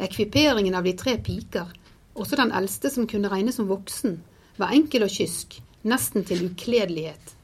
Ekviperingen 0.00 0.76
av 0.78 0.86
de 0.86 0.92
tre 0.96 1.16
piker, 1.18 1.72
også 2.14 2.38
den 2.38 2.52
eldste 2.56 2.92
som 2.92 3.08
kunne 3.10 3.30
regnes 3.32 3.58
som 3.58 3.68
voksen, 3.70 4.20
var 4.60 4.76
enkel 4.76 5.06
og 5.08 5.12
kysk, 5.12 5.58
nesten 5.82 6.26
til 6.28 6.44
ukledelighet. 6.50 7.34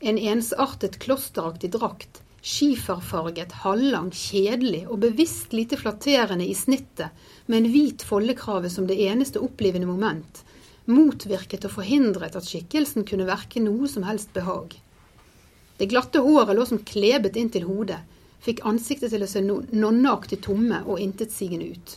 En 0.00 0.18
ensartet 0.18 0.98
klosteraktig 1.00 1.70
drakt, 1.76 2.22
skiferfarget, 2.46 3.52
halvlang, 3.64 4.12
kjedelig 4.14 4.84
og 4.86 5.00
bevisst 5.02 5.54
lite 5.56 5.78
flatterende 5.80 6.46
i 6.46 6.54
snittet, 6.54 7.10
med 7.46 7.58
en 7.58 7.70
hvit 7.72 8.04
foldekrave 8.06 8.70
som 8.70 8.86
det 8.86 9.00
eneste 9.02 9.42
opplivende 9.42 9.88
moment, 9.90 10.42
motvirket 10.86 11.66
og 11.66 11.74
forhindret 11.80 12.36
at 12.38 12.46
skikkelsen 12.46 13.06
kunne 13.08 13.26
verke 13.26 13.62
noe 13.62 13.90
som 13.90 14.06
helst 14.06 14.30
behag. 14.36 14.76
Det 15.76 15.88
glatte 15.90 16.22
håret 16.22 16.54
lå 16.56 16.66
som 16.68 16.84
klebet 16.86 17.36
inn 17.36 17.50
til 17.52 17.66
hodet, 17.66 17.98
fikk 18.46 18.62
ansiktet 18.68 19.10
til 19.10 19.24
å 19.26 19.28
se 19.30 19.42
nonneaktig 19.42 20.38
tomme 20.46 20.84
og 20.86 21.02
intetsigende 21.02 21.72
ut. 21.74 21.96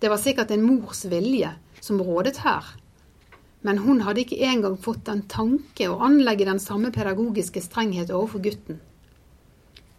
Det 0.00 0.08
var 0.10 0.18
sikkert 0.22 0.54
en 0.54 0.64
mors 0.64 1.04
vilje 1.12 1.50
som 1.84 2.00
rådet 2.00 2.40
her, 2.46 2.64
men 3.62 3.82
hun 3.84 4.00
hadde 4.02 4.24
ikke 4.24 4.40
engang 4.48 4.78
fått 4.80 5.04
den 5.06 5.22
tanke 5.30 5.90
å 5.92 6.00
anlegge 6.02 6.48
den 6.48 6.58
samme 6.62 6.90
pedagogiske 6.94 7.62
strenghet 7.62 8.10
overfor 8.10 8.42
gutten. 8.48 8.80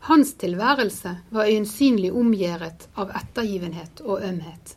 Hans 0.04 0.34
tilværelse 0.34 1.12
var 1.32 1.48
øyensynlig 1.48 2.10
omgjeret 2.12 2.89
av 3.00 3.12
ettergivenhet 3.16 4.02
og 4.04 4.26
ømhet. 4.28 4.74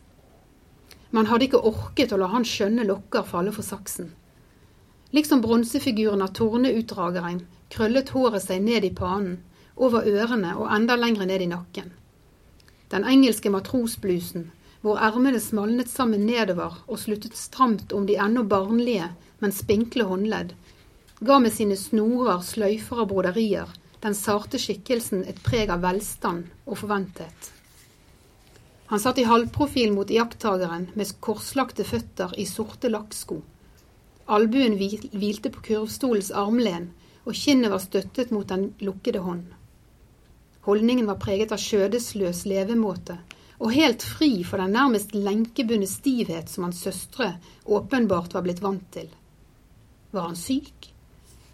Man 1.11 1.25
hadde 1.27 1.49
ikke 1.49 1.59
orket 1.67 2.13
å 2.15 2.19
la 2.21 2.29
hans 2.31 2.47
skjønne 2.47 2.85
lokker 2.87 3.25
falle 3.27 3.51
for 3.51 3.67
saksen. 3.67 4.13
Liksom 5.11 5.41
bronsefiguren 5.43 6.23
av 6.23 6.31
Torneutdrageren 6.37 7.41
krøllet 7.75 8.13
håret 8.15 8.45
seg 8.45 8.61
ned 8.63 8.87
i 8.87 8.93
panen, 8.95 9.41
over 9.75 10.07
ørene 10.07 10.53
og 10.55 10.71
enda 10.77 10.95
lengre 10.95 11.27
ned 11.27 11.43
i 11.43 11.49
nakken. 11.51 11.89
Den 12.95 13.03
engelske 13.03 13.51
matrosblusen, 13.51 14.45
hvor 14.79 15.01
ermene 15.09 15.41
smalnet 15.43 15.91
sammen 15.91 16.23
nedover 16.29 16.77
og 16.87 17.01
sluttet 17.01 17.35
stramt 17.35 17.91
om 17.91 18.07
de 18.07 18.15
ennå 18.15 18.45
barnlige, 18.47 19.09
men 19.43 19.51
spinkle 19.51 20.07
håndledd, 20.07 20.55
ga 21.19 21.41
med 21.43 21.51
sine 21.51 21.75
snorer, 21.75 22.39
sløyfer 22.47 23.03
og 23.03 23.11
broderier 23.11 23.75
den 24.03 24.15
sarte 24.15 24.59
skikkelsen 24.61 25.23
et 25.27 25.39
preg 25.45 25.71
av 25.73 25.83
velstand 25.85 26.49
og 26.65 26.79
forventhet. 26.81 27.51
Han 28.87 29.01
satt 29.03 29.17
i 29.19 29.27
halvprofil 29.27 29.91
mot 29.91 30.11
iakttageren 30.13 30.89
med 30.95 31.13
korslagte 31.19 31.83
føtter 31.83 32.35
i 32.39 32.45
sorte 32.47 32.91
lakksko. 32.93 33.41
Albuen 34.31 34.77
hvilte 34.79 35.51
på 35.51 35.63
kurvstolens 35.65 36.31
armlen, 36.31 36.91
og 37.27 37.35
kinnet 37.35 37.73
var 37.73 37.83
støttet 37.83 38.31
mot 38.31 38.47
den 38.47 38.69
lukkede 38.79 39.19
hånd. 39.23 39.47
Holdningen 40.67 41.07
var 41.07 41.19
preget 41.19 41.51
av 41.55 41.59
skjødesløs 41.63 42.45
levemåte, 42.47 43.17
og 43.59 43.73
helt 43.73 44.03
fri 44.05 44.43
for 44.47 44.61
den 44.61 44.75
nærmest 44.75 45.15
lenkebundne 45.15 45.87
stivhet 45.89 46.51
som 46.51 46.67
hans 46.67 46.83
søstre 46.83 47.33
åpenbart 47.65 48.35
var 48.35 48.45
blitt 48.45 48.61
vant 48.63 48.85
til. 48.93 49.07
Var 50.11 50.29
han 50.29 50.39
syk? 50.39 50.91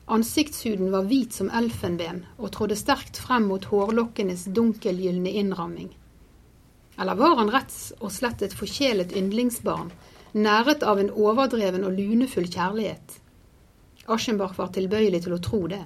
Ansiktshuden 0.06 0.92
var 0.92 1.08
hvit 1.08 1.34
som 1.34 1.50
elfenben 1.56 2.26
og 2.38 2.52
trådde 2.52 2.76
sterkt 2.76 3.18
frem 3.24 3.48
mot 3.48 3.64
hårlokkenes 3.72 4.46
dunkelgylne 4.56 5.32
innramming. 5.32 5.94
Eller 7.00 7.16
var 7.16 7.38
han 7.40 7.52
rett 7.54 7.74
og 8.00 8.12
slett 8.12 8.44
et 8.44 8.54
forkjælet 8.54 9.16
yndlingsbarn, 9.16 9.94
næret 10.34 10.84
av 10.84 11.00
en 11.00 11.12
overdreven 11.14 11.88
og 11.88 11.96
lunefull 11.96 12.50
kjærlighet? 12.52 13.20
Aschenbach 14.12 14.58
var 14.60 14.74
tilbøyelig 14.76 15.24
til 15.24 15.38
å 15.38 15.42
tro 15.48 15.62
det. 15.72 15.86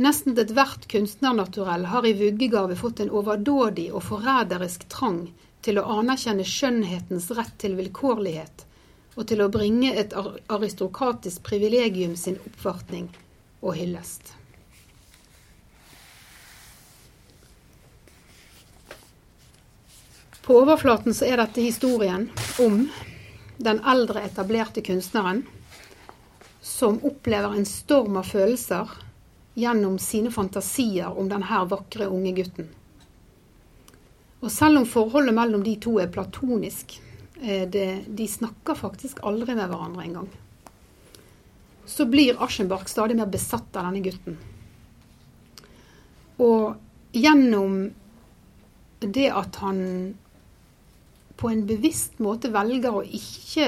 Nesten 0.00 0.38
ethvert 0.38 0.86
kunstnernaturell 0.88 1.84
har 1.92 2.06
i 2.06 2.14
vuggegave 2.16 2.76
fått 2.78 3.00
en 3.04 3.12
overdådig 3.20 3.90
og 3.92 4.04
forræderisk 4.06 4.86
trang 4.88 5.26
til 5.66 5.80
å 5.80 5.88
anerkjenne 5.98 6.46
skjønnhetens 6.46 7.28
rett 7.36 7.56
til 7.60 7.74
vilkårlighet, 7.76 8.64
og 9.18 9.26
til 9.26 9.40
å 9.42 9.50
bringe 9.50 9.90
et 9.98 10.12
aristokratisk 10.14 11.42
privilegium 11.48 12.14
sin 12.16 12.36
oppvartning 12.46 13.08
og 13.58 13.74
hyllest. 13.74 14.34
På 20.46 20.62
overflaten 20.62 21.12
så 21.12 21.26
er 21.26 21.42
dette 21.42 21.60
historien 21.60 22.28
om 22.62 22.84
den 23.58 23.82
eldre, 23.82 24.22
etablerte 24.22 24.80
kunstneren 24.86 25.42
som 26.62 27.00
opplever 27.04 27.58
en 27.58 27.66
storm 27.66 28.16
av 28.22 28.30
følelser 28.30 28.94
gjennom 29.58 29.98
sine 29.98 30.30
fantasier 30.30 31.10
om 31.10 31.26
denne 31.28 31.64
vakre, 31.68 32.06
unge 32.06 32.32
gutten. 32.38 32.70
Og 34.38 34.52
selv 34.54 34.78
om 34.78 34.86
forholdet 34.86 35.34
mellom 35.34 35.66
de 35.66 35.74
to 35.82 35.98
er 35.98 36.12
platonisk, 36.14 37.00
det, 37.40 37.88
de 38.08 38.28
snakker 38.28 38.78
faktisk 38.78 39.22
aldri 39.26 39.54
med 39.54 39.70
hverandre 39.70 40.04
engang, 40.04 40.28
så 41.88 42.06
blir 42.06 42.40
Aschenbach 42.42 42.88
stadig 42.90 43.16
mer 43.16 43.30
besatt 43.32 43.76
av 43.76 43.88
denne 43.88 44.02
gutten. 44.04 44.38
Og 46.42 47.14
gjennom 47.16 47.78
det 49.00 49.28
at 49.30 49.56
han 49.62 49.78
på 51.38 51.48
en 51.48 51.62
bevisst 51.66 52.18
måte 52.22 52.50
velger 52.50 52.96
å 52.98 53.04
ikke 53.04 53.66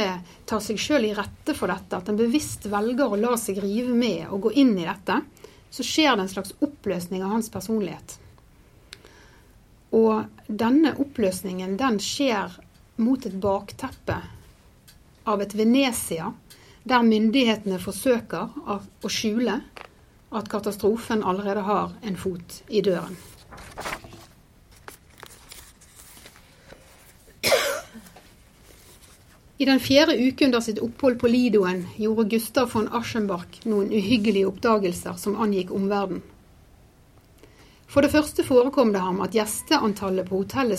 ta 0.51 0.59
seg 0.63 0.79
sjøl 0.83 1.07
i 1.07 1.15
rette 1.15 1.55
for 1.55 1.71
dette, 1.71 2.01
at 2.01 2.11
han 2.11 2.19
bevisst 2.19 2.67
velger 2.71 3.07
å 3.07 3.19
la 3.19 3.37
seg 3.39 3.61
rive 3.63 3.95
med 3.95 4.27
og 4.27 4.49
gå 4.49 4.55
inn 4.65 4.75
i 4.75 4.89
dette, 4.89 5.21
så 5.71 5.87
skjer 5.87 6.17
det 6.17 6.27
en 6.27 6.33
slags 6.33 6.57
oppløsning 6.59 7.23
av 7.23 7.37
hans 7.37 7.51
personlighet. 7.55 8.17
Og 9.95 10.27
denne 10.47 10.97
oppløsningen 11.03 11.77
den 11.79 12.01
skjer 12.03 12.59
mot 13.01 13.27
et 13.27 13.37
bakteppe 13.41 14.17
av 15.29 15.43
et 15.43 15.55
Venezia 15.57 16.31
der 16.89 17.05
myndighetene 17.05 17.81
forsøker 17.83 18.55
å 18.71 19.11
skjule 19.13 19.59
at 20.31 20.49
katastrofen 20.49 21.25
allerede 21.27 21.65
har 21.67 21.93
en 22.07 22.17
fot 22.17 22.63
i 22.69 22.83
døren. 22.87 23.17
I 29.61 29.67
den 29.69 29.81
fjerde 29.81 30.15
uke 30.17 30.47
under 30.47 30.63
sitt 30.65 30.79
opphold 30.81 31.19
på 31.21 31.29
Lidoen 31.29 31.83
gjorde 32.01 32.31
Gustav 32.33 32.71
von 32.73 32.87
Aschenbach 32.97 33.59
noen 33.69 33.91
uhyggelige 33.93 34.49
oppdagelser 34.49 35.19
som 35.21 35.37
angikk 35.37 35.75
omverdenen. 35.77 36.23
For 37.91 38.07
det 38.07 38.13
første 38.13 38.45
forekom 38.47 38.93
det 38.95 39.03
ham 39.03 39.19
at 39.25 39.35
gjesteantallet 39.35 40.29
på 40.29 40.45
hotellet 40.45 40.79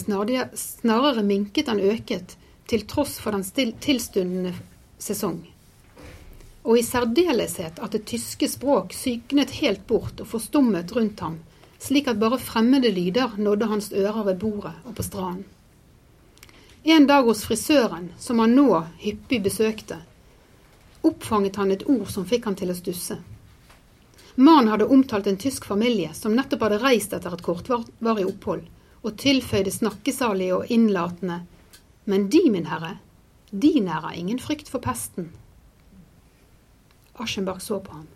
snarere 0.56 1.24
minket 1.28 1.68
enn 1.72 1.82
øket, 1.84 2.38
til 2.72 2.86
tross 2.88 3.18
for 3.20 3.36
den 3.36 3.44
tilstundende 3.84 4.54
sesong. 5.02 5.42
Og 6.64 6.78
i 6.80 6.86
særdeleshet 6.88 7.82
at 7.84 7.98
det 7.98 8.06
tyske 8.08 8.48
språk 8.48 8.96
syknet 8.96 9.58
helt 9.60 9.84
bort 9.90 10.22
og 10.24 10.30
forstummet 10.32 10.94
rundt 10.96 11.20
ham, 11.20 11.42
slik 11.84 12.08
at 12.08 12.22
bare 12.22 12.40
fremmede 12.40 12.94
lyder 12.96 13.36
nådde 13.38 13.68
hans 13.68 13.92
ører 13.92 14.24
ved 14.30 14.40
bordet 14.40 14.74
og 14.86 14.96
på 14.96 15.04
stranden. 15.04 15.44
En 16.84 17.08
dag 17.08 17.28
hos 17.28 17.44
frisøren, 17.46 18.08
som 18.18 18.40
han 18.40 18.56
nå 18.56 18.70
hyppig 19.04 19.42
besøkte, 19.44 20.00
oppfanget 21.04 21.60
han 21.60 21.76
et 21.76 21.84
ord 21.90 22.08
som 22.10 22.26
fikk 22.26 22.48
han 22.48 22.58
til 22.58 22.72
å 22.72 22.78
stusse. 22.78 23.20
Mannen 24.36 24.72
hadde 24.72 24.88
omtalt 24.88 25.28
en 25.28 25.38
tysk 25.38 25.66
familie 25.68 26.14
som 26.18 26.36
nettopp 26.36 26.66
hadde 26.68 26.80
reist 26.84 27.14
etter 27.14 27.34
et 27.36 27.44
kortvarig 27.46 28.26
opphold, 28.28 28.64
og 29.02 29.18
tilføyde 29.18 29.74
snakkesalig 29.74 30.52
og 30.56 30.70
innlatende 30.72 31.42
Men 32.06 32.30
de, 32.30 32.42
min 32.50 32.66
herre, 32.66 32.98
de 33.52 33.74
nærer 33.82 34.18
ingen 34.18 34.40
frykt 34.40 34.70
for 34.70 34.82
pesten. 34.82 35.30
Aschenbach 37.14 37.62
så 37.62 37.78
på 37.80 37.92
ham. 37.94 38.08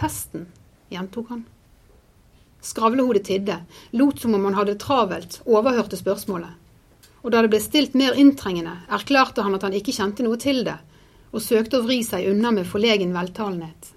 Pesten, 0.00 0.46
gjentok 0.88 1.28
han. 1.28 1.44
Skravlehodet 2.64 3.24
tidde, 3.24 3.58
lot 3.92 4.20
som 4.20 4.34
om 4.34 4.44
han 4.48 4.56
hadde 4.56 4.78
travelt, 4.80 5.42
overhørte 5.44 6.00
spørsmålet 6.00 6.56
og 7.22 7.32
da 7.32 7.42
det 7.44 7.50
ble 7.52 7.60
stilt 7.60 7.96
mer 7.98 8.16
inntrengende, 8.18 8.78
erklærte 8.88 9.44
han 9.44 9.56
at 9.56 9.66
han 9.66 9.76
ikke 9.76 9.94
kjente 9.96 10.24
noe 10.24 10.38
til 10.40 10.62
det, 10.64 10.78
og 11.30 11.44
søkte 11.44 11.80
å 11.80 11.84
vri 11.84 12.00
seg 12.06 12.30
unna 12.32 12.52
med 12.54 12.68
forlegen 12.68 13.12
veltalenhet. 13.14 13.92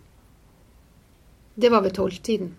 Det 1.56 1.70
var 1.70 1.82
ved 1.82 1.94
tolvtiden. 1.96 2.56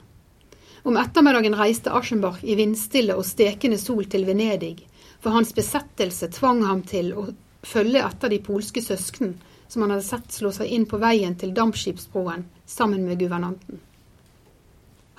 Om 0.82 0.96
ettermiddagen 0.96 1.54
reiste 1.54 1.90
Aschenbach 1.90 2.44
i 2.44 2.54
vindstille 2.54 3.16
og 3.16 3.24
stekende 3.26 3.78
sol 3.80 4.04
til 4.04 4.26
Venedig, 4.28 4.86
for 5.20 5.34
hans 5.34 5.54
besettelse 5.56 6.28
tvang 6.36 6.60
ham 6.68 6.82
til 6.86 7.14
å 7.16 7.24
følge 7.64 8.02
etter 8.04 8.30
de 8.30 8.38
polske 8.44 8.82
søsken 8.84 9.38
som 9.68 9.82
han 9.82 9.94
hadde 9.94 10.06
sett 10.06 10.36
slå 10.36 10.52
seg 10.52 10.70
inn 10.76 10.84
på 10.86 11.00
veien 11.02 11.34
til 11.40 11.54
dampskipsbroen 11.56 12.44
sammen 12.66 13.06
med 13.08 13.18
guvernanten. 13.18 13.80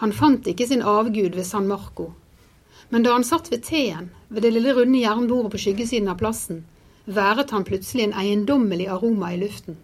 Han 0.03 0.13
fant 0.13 0.47
ikke 0.47 0.67
sin 0.69 0.85
avgud 0.85 1.35
ved 1.35 1.47
San 1.47 1.67
Marco. 1.67 2.11
Men 2.89 3.03
da 3.03 3.15
han 3.15 3.25
satt 3.27 3.49
ved 3.51 3.63
teen, 3.65 4.11
ved 4.29 4.45
det 4.45 4.53
lille 4.53 4.73
runde 4.77 5.01
jernbordet 5.01 5.51
på 5.51 5.63
skyggesiden 5.65 6.11
av 6.11 6.19
plassen, 6.21 6.63
været 7.05 7.51
han 7.51 7.65
plutselig 7.65 8.05
en 8.05 8.17
eiendommelig 8.21 8.87
aroma 8.93 9.33
i 9.33 9.39
luften. 9.41 9.79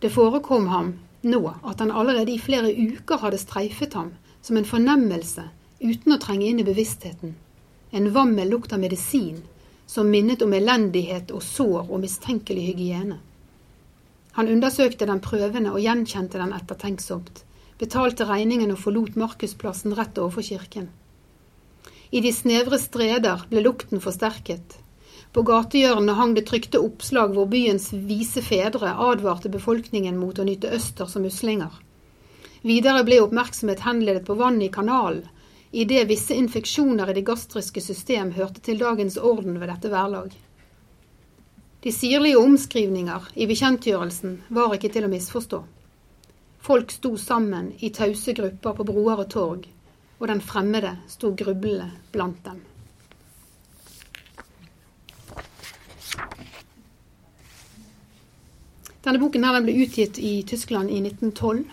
Det 0.00 0.10
forekom 0.12 0.68
ham 0.72 0.94
nå 1.24 1.42
at 1.62 1.80
han 1.80 1.90
allerede 1.90 2.32
i 2.34 2.40
flere 2.40 2.70
uker 2.72 3.22
hadde 3.22 3.40
streifet 3.40 3.96
ham 3.98 4.12
som 4.44 4.56
en 4.56 4.68
fornemmelse 4.68 5.48
uten 5.80 6.14
å 6.14 6.20
trenge 6.20 6.46
inn 6.48 6.60
i 6.60 6.66
bevisstheten. 6.66 7.34
En 7.90 8.10
vammel 8.12 8.50
lukt 8.50 8.72
av 8.72 8.82
medisin 8.82 9.42
som 9.86 10.10
minnet 10.10 10.42
om 10.42 10.52
elendighet 10.56 11.32
og 11.34 11.42
sår 11.44 11.90
og 11.90 12.00
mistenkelig 12.02 12.68
hygiene. 12.70 13.18
Han 14.34 14.50
undersøkte 14.50 15.06
den 15.06 15.22
prøvende 15.22 15.70
og 15.70 15.82
gjenkjente 15.84 16.40
den 16.40 16.54
ettertenksomt, 16.56 17.44
betalte 17.78 18.26
regningen 18.26 18.72
og 18.74 18.80
forlot 18.82 19.18
Markusplassen 19.20 19.94
rett 19.94 20.18
overfor 20.18 20.46
kirken. 20.46 20.88
I 22.10 22.22
de 22.22 22.32
snevre 22.34 22.78
streder 22.78 23.44
ble 23.50 23.62
lukten 23.62 24.02
forsterket. 24.02 24.78
På 25.34 25.42
gatehjørnene 25.42 26.14
hang 26.14 26.36
det 26.36 26.44
trykte 26.46 26.78
oppslag 26.78 27.32
hvor 27.34 27.48
byens 27.50 27.88
vise 28.06 28.38
fedre 28.46 28.92
advarte 29.08 29.50
befolkningen 29.50 30.14
mot 30.14 30.38
å 30.38 30.46
nyte 30.46 30.70
øster 30.76 31.08
som 31.10 31.24
muslinger. 31.26 31.72
Videre 32.62 33.02
ble 33.04 33.18
oppmerksomhet 33.24 33.82
henledet 33.82 34.22
på 34.28 34.36
vannet 34.38 34.68
i 34.68 34.74
kanalen, 34.76 35.24
idet 35.74 36.04
visse 36.06 36.36
infeksjoner 36.38 37.10
i 37.10 37.16
det 37.16 37.24
gastriske 37.26 37.82
system 37.82 38.30
hørte 38.36 38.62
til 38.62 38.78
dagens 38.78 39.16
orden 39.18 39.58
ved 39.58 39.72
dette 39.72 39.90
værlag. 39.90 40.30
De 41.82 41.92
sirlige 41.92 42.38
omskrivninger 42.38 43.26
i 43.34 43.48
bekjentgjørelsen 43.50 44.36
var 44.54 44.76
ikke 44.76 44.92
til 44.94 45.08
å 45.08 45.10
misforstå. 45.12 45.60
Folk 46.64 46.94
sto 46.94 47.10
sammen 47.20 47.72
i 47.82 47.90
tause 47.90 48.36
grupper 48.38 48.78
på 48.78 48.86
broer 48.92 49.24
og 49.24 49.28
torg, 49.34 49.66
og 50.22 50.30
den 50.30 50.40
fremmede 50.40 50.94
sto 51.10 51.34
grublende 51.34 51.90
blant 52.14 52.38
dem. 52.46 52.62
Denne 59.04 59.20
boken 59.20 59.44
her, 59.44 59.52
den 59.58 59.66
ble 59.66 59.74
utgitt 59.84 60.18
i 60.18 60.38
Tyskland 60.48 60.88
i 60.90 61.02
1912. 61.02 61.64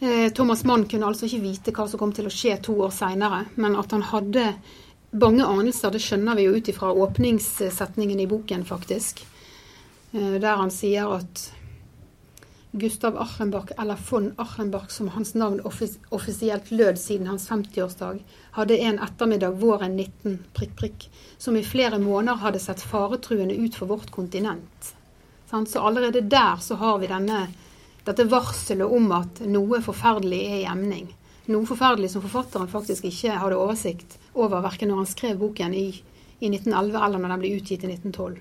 Eh, 0.00 0.32
Thomas 0.32 0.64
Mann 0.64 0.86
kunne 0.88 1.10
altså 1.10 1.28
ikke 1.28 1.42
vite 1.42 1.74
hva 1.76 1.84
som 1.88 2.00
kom 2.00 2.14
til 2.16 2.28
å 2.28 2.32
skje 2.32 2.54
to 2.64 2.76
år 2.86 2.94
seinere, 2.96 3.42
men 3.60 3.76
at 3.76 3.92
han 3.92 4.04
hadde 4.14 4.46
bange 5.12 5.44
anelser, 5.44 5.92
det 5.92 6.00
skjønner 6.04 6.38
vi 6.38 6.48
jo 6.48 6.56
ut 6.56 6.72
ifra 6.72 6.94
åpningssetningen 7.04 8.24
i 8.24 8.28
boken, 8.32 8.64
faktisk. 8.64 9.20
Eh, 10.16 10.40
der 10.40 10.56
han 10.56 10.72
sier 10.72 11.12
at 11.18 11.44
Gustav 12.76 13.20
Achenbach, 13.20 13.76
eller 13.76 14.00
von 14.08 14.32
Achenbach 14.40 14.90
som 14.90 15.12
hans 15.12 15.34
navn 15.34 15.60
offisielt 15.64 16.70
lød 16.70 16.98
siden 17.00 17.28
hans 17.28 17.48
50-årsdag, 17.52 18.24
hadde 18.56 18.80
en 18.88 19.04
ettermiddag 19.04 19.60
våren 19.60 19.96
19 19.96 20.44
prikk, 20.56 20.76
prikk, 20.80 21.10
som 21.36 21.56
i 21.56 21.64
flere 21.64 22.00
måneder 22.00 22.40
hadde 22.40 22.60
sett 22.60 22.80
faretruende 22.80 23.56
ut 23.56 23.76
for 23.76 23.92
vårt 23.92 24.12
kontinent. 24.16 24.96
Så 25.46 25.80
allerede 25.80 26.24
der 26.26 26.56
så 26.60 26.78
har 26.80 26.98
vi 26.98 27.10
denne 27.10 27.46
dette 28.06 28.26
varselet 28.30 28.86
om 28.86 29.10
at 29.16 29.40
noe 29.50 29.80
forferdelig 29.82 30.40
er 30.46 30.58
i 30.60 30.68
emning. 30.70 31.08
Noe 31.50 31.66
forferdelig 31.66 32.12
som 32.12 32.22
forfatteren 32.22 32.70
faktisk 32.70 33.06
ikke 33.08 33.38
hadde 33.38 33.58
oversikt 33.58 34.16
over, 34.34 34.62
verken 34.62 34.90
når 34.90 35.02
han 35.02 35.10
skrev 35.10 35.38
boken 35.40 35.74
i, 35.74 35.88
i 36.38 36.50
1911 36.50 36.98
eller 37.02 37.22
når 37.22 37.34
den 37.34 37.42
ble 37.42 37.54
utgitt 37.58 37.86
i 37.86 37.90
1912. 37.90 38.38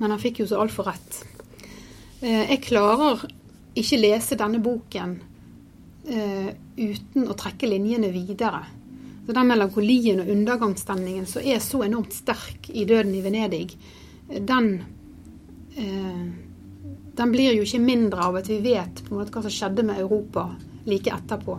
Men 0.00 0.12
han 0.12 0.20
fikk 0.20 0.42
jo 0.42 0.48
så 0.48 0.60
altfor 0.60 0.88
rett. 0.90 1.20
Eh, 2.20 2.44
jeg 2.52 2.64
klarer 2.64 3.24
ikke 3.76 4.00
lese 4.00 4.38
denne 4.40 4.60
boken 4.64 5.14
eh, 6.08 6.50
uten 6.76 7.28
å 7.28 7.36
trekke 7.36 7.68
linjene 7.68 8.12
videre. 8.14 8.64
Så 9.26 9.34
Den 9.34 9.48
melankolien 9.50 10.22
og 10.22 10.32
undergangsstemningen 10.32 11.26
som 11.28 11.44
er 11.44 11.60
så 11.60 11.82
enormt 11.84 12.14
sterk 12.14 12.70
i 12.70 12.84
'Døden 12.84 13.14
i 13.16 13.22
Venedig', 13.24 13.76
den 14.28 14.68
eh, 15.76 16.25
den 17.16 17.32
blir 17.32 17.56
jo 17.56 17.64
ikke 17.64 17.80
mindre 17.82 18.28
av 18.28 18.36
at 18.40 18.50
vi 18.50 18.60
vet 18.64 19.02
på 19.04 19.14
en 19.14 19.20
måte 19.20 19.32
hva 19.34 19.42
som 19.46 19.52
skjedde 19.52 19.84
med 19.88 20.00
Europa 20.02 20.50
like 20.86 21.12
etterpå. 21.12 21.58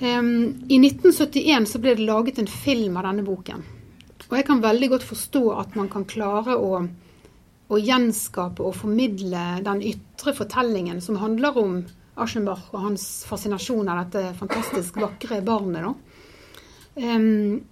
Um, 0.00 0.30
I 0.68 0.78
1971 0.78 1.68
så 1.70 1.80
ble 1.80 1.94
det 1.96 2.06
laget 2.06 2.38
en 2.38 2.50
film 2.50 2.96
av 2.98 3.08
denne 3.08 3.24
boken. 3.26 3.64
Og 4.28 4.38
jeg 4.38 4.46
kan 4.48 4.62
veldig 4.62 4.88
godt 4.94 5.06
forstå 5.06 5.42
at 5.60 5.76
man 5.78 5.90
kan 5.92 6.06
klare 6.08 6.56
å, 6.58 6.80
å 7.68 7.80
gjenskape 7.80 8.64
og 8.64 8.76
formidle 8.78 9.44
den 9.66 9.84
ytre 9.84 10.34
fortellingen 10.36 11.02
som 11.04 11.20
handler 11.22 11.60
om 11.60 11.76
Aschenbach 12.20 12.68
og 12.72 12.82
hans 12.88 13.04
fascinasjon 13.26 13.90
av 13.90 14.04
dette 14.04 14.36
fantastisk 14.38 14.98
vakre 15.02 15.40
barnet. 15.46 15.94
Um, 16.94 17.64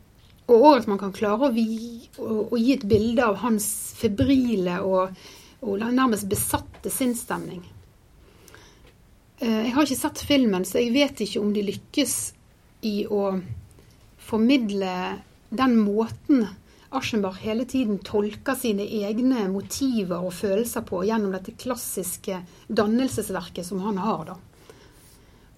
og 0.50 0.66
at 0.74 0.88
man 0.90 0.98
kan 1.00 1.14
klare 1.14 1.48
å, 1.48 1.52
vi, 1.54 1.66
å, 2.18 2.48
å, 2.50 2.58
gi 2.58 2.74
et 2.74 2.86
bilde 2.88 3.24
av 3.24 3.38
hans 3.44 3.66
febrile 3.98 4.80
og, 4.82 5.14
og 5.62 5.84
nærmest 5.84 6.28
besatte 6.30 6.90
sinnsstemning. 6.90 7.62
Eh, 9.38 9.60
jeg 9.68 9.74
har 9.76 9.86
ikke 9.86 10.00
sett 10.00 10.24
filmen, 10.26 10.66
så 10.66 10.82
jeg 10.82 10.94
vet 10.96 11.22
ikke 11.24 11.42
om 11.42 11.52
de 11.54 11.66
lykkes 11.70 12.16
i 12.88 12.96
å 13.06 13.36
formidle 14.22 14.96
den 15.52 15.78
måten 15.82 16.46
Aschenbach 16.92 17.38
hele 17.40 17.64
tiden 17.64 18.02
tolker 18.04 18.56
sine 18.58 18.84
egne 18.84 19.46
motiver 19.48 20.20
og 20.26 20.34
følelser 20.36 20.84
på 20.84 21.00
gjennom 21.08 21.32
dette 21.32 21.54
klassiske 21.56 22.42
dannelsesverket 22.68 23.64
som 23.64 23.80
han 23.86 24.00
har. 24.02 24.26
da. 24.28 24.36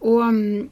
Og 0.05 0.23
mm, 0.23 0.69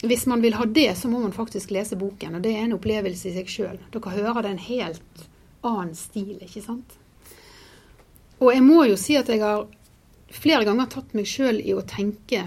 hvis 0.00 0.24
man 0.26 0.40
vil 0.40 0.56
ha 0.56 0.64
det, 0.64 0.94
så 0.96 1.08
må 1.12 1.20
man 1.20 1.34
faktisk 1.36 1.72
lese 1.74 1.98
boken. 2.00 2.38
Og 2.38 2.44
det 2.44 2.54
er 2.56 2.64
en 2.64 2.76
opplevelse 2.78 3.28
i 3.28 3.34
seg 3.34 3.50
sjøl. 3.52 3.80
Dere 3.92 4.14
hører 4.14 4.40
det 4.40 4.48
er 4.48 4.56
en 4.56 4.64
helt 4.64 5.26
annen 5.66 5.94
stil, 5.98 6.38
ikke 6.40 6.62
sant? 6.64 6.96
Og 8.40 8.54
jeg 8.54 8.64
må 8.64 8.86
jo 8.88 8.96
si 8.96 9.18
at 9.20 9.28
jeg 9.28 9.42
har 9.44 9.66
flere 10.32 10.64
ganger 10.64 10.88
tatt 10.88 11.12
meg 11.16 11.28
sjøl 11.28 11.60
i 11.60 11.74
å 11.76 11.84
tenke 11.84 12.46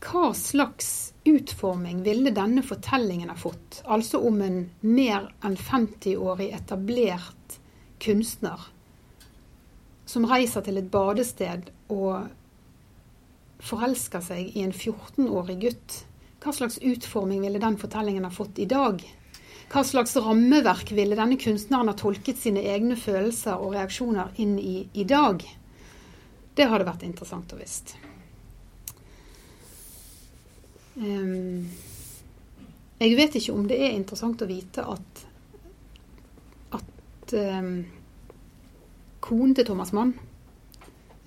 hva 0.00 0.30
slags 0.36 1.12
utforming 1.28 2.04
ville 2.06 2.32
denne 2.32 2.62
fortellingen 2.64 3.32
ha 3.32 3.36
fått? 3.36 3.82
Altså 3.84 4.22
om 4.24 4.38
en 4.44 4.62
mer 4.80 5.28
enn 5.44 5.58
50-årig 5.58 6.52
etablert 6.56 7.58
kunstner 8.00 8.70
som 10.08 10.24
reiser 10.30 10.64
til 10.66 10.80
et 10.80 10.88
badested 10.90 11.68
og 11.92 12.30
forelsker 13.60 14.24
seg 14.24 14.56
i 14.56 14.64
en 14.64 14.72
14-årig 14.72 15.58
gutt 15.66 15.98
hva 16.40 16.52
slags 16.52 16.78
utforming 16.78 17.42
ville 17.44 17.60
den 17.60 17.76
fortellingen 17.78 18.24
ha 18.24 18.30
fått 18.30 18.58
i 18.58 18.68
dag? 18.68 19.02
Hva 19.70 19.84
slags 19.84 20.16
rammeverk 20.16 20.92
ville 20.96 21.18
denne 21.18 21.36
kunstneren 21.38 21.90
ha 21.92 21.94
tolket 21.94 22.40
sine 22.40 22.62
egne 22.72 22.96
følelser 22.98 23.60
og 23.60 23.76
reaksjoner 23.76 24.32
inn 24.42 24.56
i 24.58 24.88
i 24.92 25.04
dag? 25.04 25.44
Det 26.56 26.66
hadde 26.66 26.88
vært 26.88 27.04
interessant 27.06 27.52
å 27.54 27.58
visst. 27.60 27.94
Um, 30.96 31.68
jeg 33.00 33.14
vet 33.16 33.36
ikke 33.38 33.54
om 33.54 33.68
det 33.68 33.78
er 33.80 33.94
interessant 33.96 34.42
å 34.42 34.48
vite 34.48 34.82
at, 34.84 35.22
at 36.80 37.36
um, 37.36 37.70
konen 39.24 39.54
til 39.56 39.68
Thomas 39.70 39.94
Mann 39.96 40.16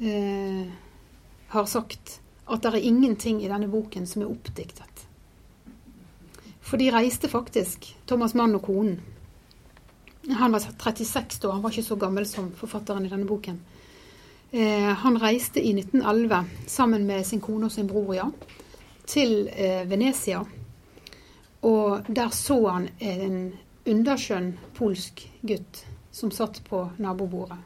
uh, 0.03 0.67
har 1.55 1.71
sagt 1.71 2.19
at 2.45 2.63
det 2.63 2.73
er 2.73 2.87
ingenting 2.89 3.41
i 3.43 3.49
denne 3.51 3.69
boken 3.71 4.07
som 4.07 4.23
er 4.23 4.31
oppdiktet. 4.31 5.05
For 6.63 6.79
de 6.79 6.89
reiste 6.91 7.29
faktisk, 7.29 7.89
Thomas 8.07 8.33
Mann 8.33 8.55
og 8.55 8.63
konen. 8.65 8.99
Han 10.39 10.55
var 10.55 10.63
36 10.63 11.39
da, 11.43 11.51
han 11.51 11.63
var 11.63 11.73
ikke 11.73 11.83
så 11.83 11.97
gammel 11.99 12.25
som 12.27 12.51
forfatteren 12.55 13.05
i 13.05 13.11
denne 13.11 13.27
boken. 13.27 13.59
Eh, 14.51 14.91
han 15.03 15.19
reiste 15.19 15.59
i 15.59 15.73
1911 15.73 16.45
sammen 16.67 17.07
med 17.07 17.25
sin 17.27 17.41
kone 17.41 17.67
og 17.67 17.71
sin 17.71 17.87
bror, 17.87 18.13
ja, 18.15 18.29
til 19.05 19.49
eh, 19.51 19.83
Venezia. 19.89 20.43
Og 21.63 22.07
der 22.07 22.29
så 22.29 22.59
han 22.69 22.87
en 22.99 23.37
underskjønn 23.89 24.53
polsk 24.77 25.25
gutt 25.41 25.83
som 26.11 26.31
satt 26.31 26.61
på 26.69 26.85
nabobordet. 26.97 27.57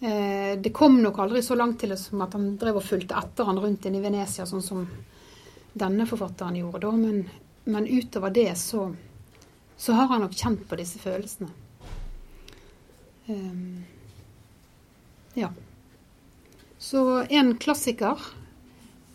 Eh, 0.00 0.52
det 0.60 0.74
kom 0.76 1.00
nok 1.02 1.18
aldri 1.24 1.42
så 1.42 1.56
langt 1.56 1.80
til 1.80 1.94
som 1.98 2.22
at 2.24 2.36
han 2.36 2.54
drev 2.60 2.82
og 2.82 2.84
fulgte 2.84 3.16
etter 3.16 3.48
han 3.48 3.58
rundt 3.60 3.88
inn 3.88 3.96
i 3.96 4.04
Venezia, 4.04 4.46
sånn 4.46 4.64
som 4.64 4.86
denne 5.76 6.06
forfatteren 6.08 6.58
gjorde 6.60 6.84
da. 6.84 6.92
Men 7.00 7.26
men 7.68 7.86
utover 7.86 8.30
det 8.30 8.54
så, 8.58 8.96
så 9.76 9.92
har 9.92 10.06
han 10.06 10.20
nok 10.20 10.34
kjent 10.34 10.68
på 10.68 10.76
disse 10.78 11.00
følelsene. 11.02 11.48
Um, 13.26 13.82
ja. 15.34 15.50
Så 16.78 17.24
en 17.24 17.56
klassiker 17.58 18.22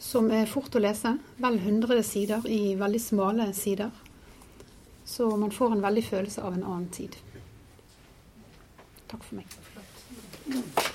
som 0.04 0.28
er 0.36 0.52
fort 0.52 0.76
å 0.76 0.84
lese. 0.84 1.14
Vel 1.40 1.62
100 1.62 2.04
sider 2.04 2.44
i 2.52 2.76
veldig 2.76 3.02
smale 3.02 3.48
sider. 3.56 3.96
Så 5.08 5.32
man 5.40 5.56
får 5.56 5.78
en 5.78 5.88
veldig 5.88 6.04
følelse 6.10 6.44
av 6.44 6.58
en 6.58 6.68
annen 6.68 6.90
tid. 6.92 7.16
Takk 9.08 9.24
for 9.24 9.40
meg. 9.40 9.62
Hum. 10.50 10.91